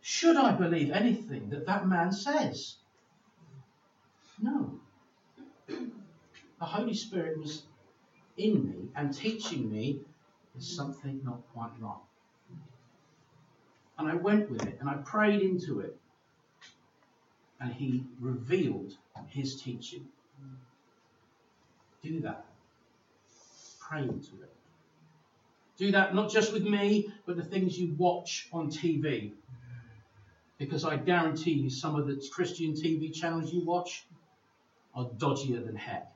Should 0.00 0.36
I 0.36 0.52
believe 0.52 0.90
anything 0.90 1.50
that 1.50 1.66
that 1.66 1.86
man 1.86 2.12
says? 2.12 2.76
No 4.40 4.80
the 6.58 6.64
Holy 6.64 6.94
Spirit 6.94 7.38
was 7.38 7.64
in 8.36 8.66
me 8.66 8.88
and 8.94 9.12
teaching 9.12 9.70
me 9.70 10.00
there's 10.54 10.74
something 10.74 11.20
not 11.22 11.40
quite 11.52 11.70
right. 11.78 12.05
And 13.98 14.08
I 14.08 14.14
went 14.14 14.50
with 14.50 14.66
it 14.66 14.78
and 14.80 14.88
I 14.88 14.94
prayed 14.94 15.42
into 15.42 15.80
it. 15.80 15.96
And 17.60 17.72
he 17.72 18.04
revealed 18.20 18.92
his 19.28 19.60
teaching. 19.60 20.06
Do 22.02 22.20
that. 22.20 22.44
Pray 23.80 24.02
into 24.02 24.42
it. 24.42 24.52
Do 25.78 25.92
that 25.92 26.14
not 26.14 26.30
just 26.30 26.52
with 26.52 26.64
me, 26.64 27.12
but 27.26 27.36
the 27.36 27.44
things 27.44 27.78
you 27.78 27.94
watch 27.96 28.48
on 28.52 28.70
TV. 28.70 29.32
Because 30.58 30.84
I 30.84 30.96
guarantee 30.96 31.52
you, 31.52 31.70
some 31.70 31.96
of 31.96 32.06
the 32.06 32.22
Christian 32.32 32.72
TV 32.72 33.12
channels 33.12 33.52
you 33.52 33.64
watch 33.64 34.06
are 34.94 35.04
dodgier 35.18 35.64
than 35.64 35.76
heck. 35.76 36.10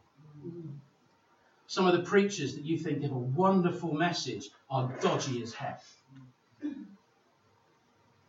Some 1.67 1.87
of 1.87 1.93
the 1.93 2.03
preachers 2.03 2.55
that 2.55 2.65
you 2.65 2.79
think 2.79 3.03
give 3.03 3.13
a 3.13 3.19
wonderful 3.19 3.93
message 3.93 4.49
are 4.71 4.91
dodgy 5.01 5.43
as 5.43 5.53
heck. 5.53 5.83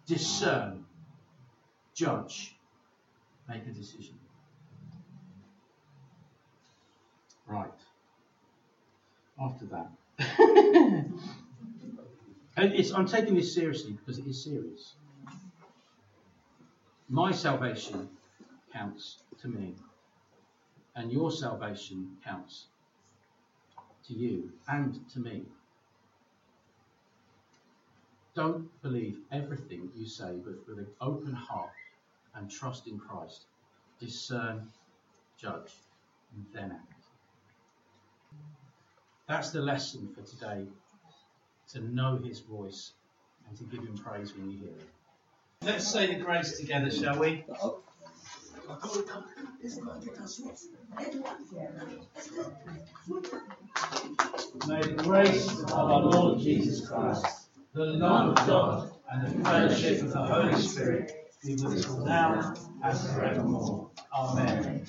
Discern, 0.08 0.86
judge, 1.93 2.56
make 3.47 3.66
a 3.66 3.72
decision. 3.72 4.18
Right. 7.45 7.70
After 9.39 9.66
that. 9.66 9.91
and 12.58 12.91
I'm 12.95 13.08
taking 13.08 13.36
this 13.36 13.54
seriously 13.54 13.93
because 13.93 14.20
it 14.20 14.26
is 14.26 14.43
serious. 14.43 14.93
My 17.10 17.32
salvation 17.32 18.10
counts 18.72 19.18
to 19.41 19.47
me, 19.49 19.76
and 20.95 21.12
your 21.12 21.32
salvation 21.32 22.18
counts 22.24 22.68
to 24.08 24.14
you 24.14 24.52
and 24.68 24.97
to 25.10 25.20
me. 25.20 25.43
Don't 28.34 28.69
believe 28.82 29.17
everything 29.32 29.89
you 29.95 30.05
say, 30.05 30.38
but 30.43 30.65
with 30.67 30.79
an 30.79 30.88
open 31.01 31.34
heart 31.34 31.71
and 32.36 32.49
trust 32.49 32.88
in 32.88 32.97
Christ. 32.97 33.45
Discern, 33.99 34.67
judge, 35.38 35.73
and 36.34 36.45
then 36.53 36.71
act. 36.71 37.03
That's 39.27 39.51
the 39.51 39.61
lesson 39.61 40.09
for 40.15 40.21
today 40.21 40.65
to 41.73 41.82
know 41.93 42.17
His 42.23 42.39
voice 42.39 42.93
and 43.47 43.57
to 43.57 43.63
give 43.65 43.82
Him 43.86 43.97
praise 43.97 44.34
when 44.36 44.49
you 44.49 44.57
hear 44.59 44.69
it. 44.69 44.89
Let's 45.63 45.88
say 45.88 46.07
the 46.15 46.23
grace 46.23 46.57
together, 46.57 46.89
shall 46.89 47.19
we? 47.19 47.43
May 54.67 54.82
the 54.82 55.03
grace 55.03 55.59
of 55.63 55.73
our 55.73 55.99
Lord 56.01 56.39
Jesus 56.39 56.88
Christ, 56.88 57.40
the 57.74 57.86
love 57.86 58.38
of 58.38 58.47
God, 58.47 58.91
and 59.11 59.28
the 59.28 59.43
fellowship 59.45 60.01
of 60.01 60.11
the 60.11 60.24
Holy 60.26 60.61
Spirit 60.61 61.11
be 61.43 61.55
with 61.55 61.80
us 61.80 61.89
all 61.89 62.05
now 62.05 62.53
and 62.84 62.97
forevermore. 62.97 63.89
Amen. 64.13 64.86